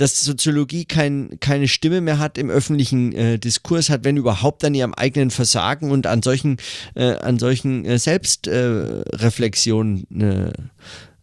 dass 0.00 0.20
Soziologie 0.22 0.86
kein, 0.86 1.38
keine 1.40 1.68
Stimme 1.68 2.00
mehr 2.00 2.18
hat 2.18 2.38
im 2.38 2.48
öffentlichen 2.48 3.12
äh, 3.12 3.38
Diskurs, 3.38 3.90
hat, 3.90 4.02
wenn 4.02 4.16
überhaupt 4.16 4.64
an 4.64 4.74
ihrem 4.74 4.94
eigenen 4.94 5.30
Versagen 5.30 5.90
und 5.90 6.06
an 6.06 6.22
solchen, 6.22 6.56
äh, 6.94 7.16
an 7.16 7.38
solchen 7.38 7.84
äh, 7.84 7.98
Selbstreflexionen 7.98 10.06
äh, 10.18 10.52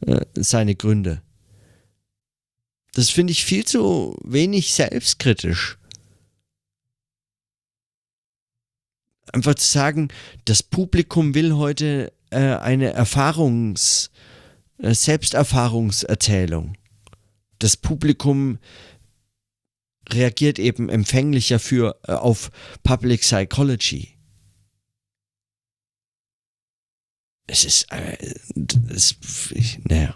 äh, 0.06 0.22
seine 0.36 0.76
Gründe. 0.76 1.24
Das 2.94 3.10
finde 3.10 3.32
ich 3.32 3.46
viel 3.46 3.66
zu 3.66 4.16
wenig 4.24 4.74
selbstkritisch. 4.74 5.80
Einfach 9.34 9.56
zu 9.56 9.68
sagen, 9.68 10.10
das 10.46 10.62
Publikum 10.62 11.34
will 11.34 11.56
heute 11.56 12.13
äh, 12.30 12.38
eine 12.38 12.96
Erfahrungs-, 12.96 14.12
Selbsterfahrungserzählung 14.78 16.76
das 17.60 17.78
Publikum 17.78 18.60
reagiert 20.10 20.60
eben 20.60 20.89
empfänglicher 20.89 21.60
für 21.60 22.00
äh, 22.08 22.13
auf 22.13 22.52
Public 22.84 23.22
Psychology. 23.22 24.17
Es 27.48 27.63
ist, 27.65 27.91
äh, 27.91 28.17
es, 28.89 29.15
ich, 29.52 29.80
naja. 29.86 30.15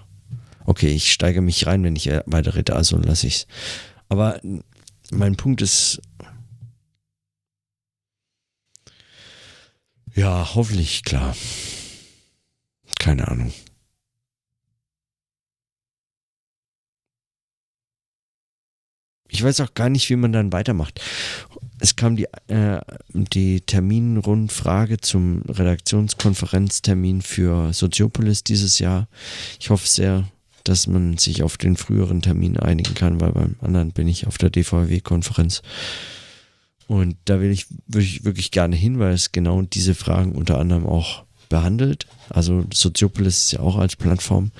Okay, 0.65 0.89
ich 0.89 1.11
steige 1.11 1.41
mich 1.41 1.65
rein, 1.65 1.83
wenn 1.83 1.95
ich 1.95 2.07
weiter 2.07 2.55
rede, 2.55 2.75
also 2.75 2.97
lasse 2.97 3.27
ich 3.27 3.35
es. 3.35 3.47
Aber 4.09 4.39
mein 5.11 5.35
Punkt 5.35 5.61
ist, 5.61 6.01
ja, 10.13 10.53
hoffentlich 10.53 11.03
klar. 11.03 11.35
Keine 12.99 13.27
Ahnung. 13.27 13.51
Ich 19.41 19.45
weiß 19.45 19.61
auch 19.61 19.73
gar 19.73 19.89
nicht, 19.89 20.07
wie 20.11 20.15
man 20.17 20.31
dann 20.31 20.53
weitermacht. 20.53 21.01
Es 21.79 21.95
kam 21.95 22.15
die, 22.15 22.27
äh, 22.47 22.79
die 23.11 23.61
Terminrundfrage 23.61 24.99
zum 24.99 25.41
Redaktionskonferenztermin 25.49 27.23
für 27.23 27.73
Soziopolis 27.73 28.43
dieses 28.43 28.77
Jahr. 28.77 29.07
Ich 29.59 29.71
hoffe 29.71 29.87
sehr, 29.87 30.27
dass 30.63 30.85
man 30.85 31.17
sich 31.17 31.41
auf 31.41 31.57
den 31.57 31.75
früheren 31.75 32.21
Termin 32.21 32.57
einigen 32.57 32.93
kann, 32.93 33.19
weil 33.19 33.31
beim 33.31 33.55
anderen 33.61 33.93
bin 33.93 34.07
ich 34.07 34.27
auf 34.27 34.37
der 34.37 34.51
DVW-Konferenz. 34.51 35.63
Und 36.85 37.17
da 37.25 37.41
will 37.41 37.49
ich, 37.49 37.65
würde 37.87 38.05
ich 38.05 38.23
wirklich 38.23 38.51
gerne 38.51 38.75
hin, 38.75 38.99
weil 38.99 39.15
es 39.15 39.31
genau 39.31 39.63
diese 39.63 39.95
Fragen 39.95 40.33
unter 40.33 40.59
anderem 40.59 40.85
auch 40.85 41.23
behandelt. 41.49 42.05
Also 42.29 42.63
Soziopolis 42.71 43.45
ist 43.45 43.53
ja 43.53 43.61
auch 43.61 43.77
als 43.77 43.95
Plattform 43.95 44.51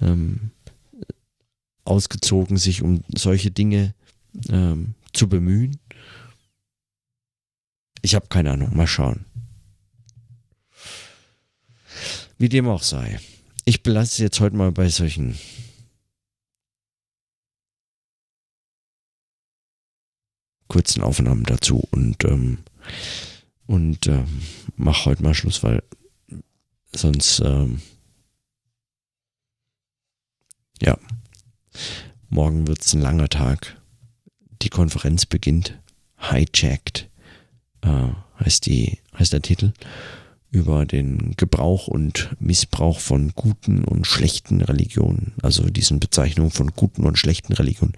ähm, 0.00 0.52
ausgezogen, 1.84 2.56
sich 2.56 2.82
um 2.82 3.02
solche 3.12 3.50
Dinge 3.50 3.94
ähm, 4.48 4.94
zu 5.12 5.28
bemühen. 5.28 5.78
Ich 8.00 8.14
habe 8.14 8.26
keine 8.28 8.52
Ahnung, 8.52 8.76
mal 8.76 8.86
schauen. 8.86 9.24
Wie 12.38 12.48
dem 12.48 12.68
auch 12.68 12.82
sei. 12.82 13.20
Ich 13.64 13.82
belasse 13.82 14.12
es 14.12 14.18
jetzt 14.18 14.40
heute 14.40 14.56
mal 14.56 14.72
bei 14.72 14.88
solchen 14.88 15.38
kurzen 20.66 21.02
Aufnahmen 21.02 21.44
dazu 21.44 21.86
und 21.90 22.24
ähm, 22.24 22.58
und 23.66 24.06
ähm, 24.06 24.42
mach 24.76 25.04
heute 25.04 25.22
mal 25.22 25.34
Schluss, 25.34 25.62
weil 25.62 25.82
sonst 26.94 27.40
ähm, 27.40 27.82
ja 30.80 30.98
morgen 32.30 32.66
wird 32.66 32.80
es 32.80 32.94
ein 32.94 33.02
langer 33.02 33.28
Tag 33.28 33.81
die 34.62 34.70
Konferenz 34.70 35.26
beginnt. 35.26 35.78
Hijacked 36.18 37.08
äh, 37.82 38.08
heißt, 38.40 38.66
die, 38.66 38.98
heißt 39.18 39.32
der 39.32 39.42
Titel 39.42 39.72
über 40.50 40.84
den 40.84 41.32
Gebrauch 41.36 41.88
und 41.88 42.28
Missbrauch 42.38 43.00
von 43.00 43.32
guten 43.34 43.84
und 43.84 44.06
schlechten 44.06 44.60
Religionen, 44.60 45.32
also 45.42 45.64
diesen 45.64 45.98
Bezeichnungen 45.98 46.50
von 46.50 46.72
guten 46.76 47.06
und 47.06 47.18
schlechten 47.18 47.54
Religionen 47.54 47.94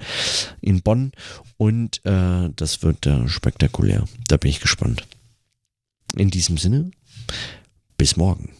in 0.61 0.81
Bonn. 0.81 1.11
Und 1.57 2.01
äh, 2.07 2.51
das 2.55 2.83
wird 2.83 3.07
äh, 3.07 3.29
spektakulär. 3.29 4.05
Da 4.29 4.37
bin 4.37 4.51
ich 4.51 4.61
gespannt. 4.61 5.05
In 6.17 6.31
diesem 6.31 6.57
Sinne, 6.57 6.93
bis 7.99 8.17
morgen. 8.17 8.51